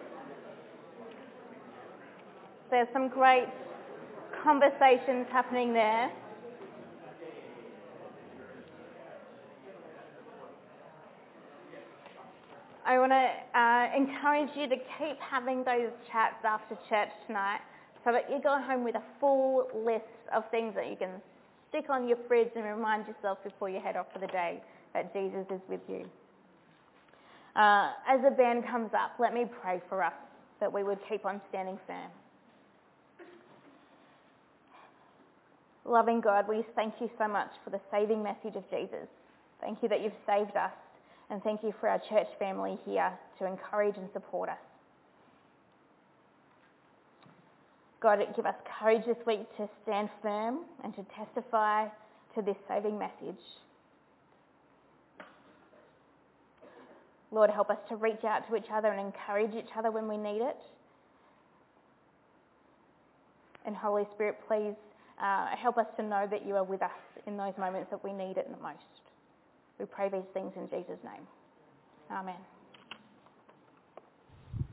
There's 2.69 2.89
some 2.91 3.07
great 3.07 3.47
conversations 4.43 5.27
happening 5.31 5.71
there. 5.71 6.11
I 12.85 12.99
want 12.99 13.13
to 13.13 13.57
uh, 13.57 13.87
encourage 13.95 14.49
you 14.57 14.67
to 14.67 14.75
keep 14.75 15.17
having 15.21 15.63
those 15.63 15.91
chats 16.11 16.43
after 16.43 16.75
church 16.89 17.11
tonight 17.27 17.61
so 18.03 18.11
that 18.11 18.29
you 18.29 18.41
go 18.43 18.61
home 18.61 18.83
with 18.83 18.95
a 18.95 19.03
full 19.21 19.69
list 19.73 20.03
of 20.35 20.43
things 20.51 20.75
that 20.75 20.89
you 20.89 20.97
can 20.97 21.21
stick 21.69 21.85
on 21.89 22.09
your 22.09 22.17
fridge 22.27 22.49
and 22.57 22.65
remind 22.65 23.07
yourself 23.07 23.41
before 23.41 23.69
you 23.69 23.79
head 23.79 23.95
off 23.95 24.07
for 24.11 24.19
the 24.19 24.27
day 24.27 24.61
that 24.93 25.13
Jesus 25.13 25.45
is 25.49 25.61
with 25.69 25.79
you. 25.87 26.09
Uh, 27.55 27.91
as 28.07 28.21
the 28.23 28.31
band 28.31 28.65
comes 28.65 28.91
up, 28.93 29.13
let 29.19 29.33
me 29.33 29.45
pray 29.61 29.81
for 29.89 30.03
us 30.03 30.13
that 30.59 30.71
we 30.71 30.83
would 30.83 30.99
keep 31.09 31.25
on 31.25 31.41
standing 31.49 31.77
firm. 31.85 32.09
Loving 35.83 36.21
God, 36.21 36.47
we 36.47 36.63
thank 36.75 36.93
you 37.01 37.09
so 37.17 37.27
much 37.27 37.49
for 37.63 37.71
the 37.71 37.79
saving 37.89 38.23
message 38.23 38.55
of 38.55 38.63
Jesus. 38.69 39.07
Thank 39.59 39.81
you 39.81 39.89
that 39.89 40.01
you've 40.01 40.13
saved 40.25 40.55
us 40.55 40.71
and 41.29 41.41
thank 41.43 41.63
you 41.63 41.73
for 41.79 41.89
our 41.89 41.99
church 42.09 42.27
family 42.37 42.77
here 42.85 43.11
to 43.39 43.45
encourage 43.45 43.97
and 43.97 44.07
support 44.13 44.49
us. 44.49 44.57
God, 47.99 48.19
give 48.35 48.45
us 48.45 48.55
courage 48.79 49.05
this 49.05 49.17
week 49.25 49.45
to 49.57 49.69
stand 49.83 50.09
firm 50.21 50.59
and 50.83 50.95
to 50.95 51.05
testify 51.15 51.87
to 52.35 52.41
this 52.41 52.57
saving 52.67 52.97
message. 52.97 53.41
Lord, 57.31 57.49
help 57.49 57.69
us 57.69 57.77
to 57.89 57.95
reach 57.95 58.23
out 58.25 58.47
to 58.49 58.55
each 58.55 58.69
other 58.73 58.89
and 58.89 58.99
encourage 58.99 59.55
each 59.55 59.71
other 59.77 59.89
when 59.89 60.07
we 60.07 60.17
need 60.17 60.41
it. 60.41 60.57
And 63.65 63.75
Holy 63.75 64.05
Spirit, 64.13 64.37
please 64.47 64.75
uh, 65.21 65.55
help 65.55 65.77
us 65.77 65.87
to 65.97 66.03
know 66.03 66.27
that 66.29 66.45
you 66.45 66.55
are 66.55 66.63
with 66.63 66.81
us 66.81 66.91
in 67.27 67.37
those 67.37 67.53
moments 67.57 67.89
that 67.91 68.03
we 68.03 68.11
need 68.11 68.37
it 68.37 68.49
the 68.51 68.61
most. 68.61 68.79
We 69.79 69.85
pray 69.85 70.09
these 70.09 70.27
things 70.33 70.53
in 70.55 70.67
Jesus' 70.67 70.99
name. 71.03 71.25
Amen. 72.11 72.60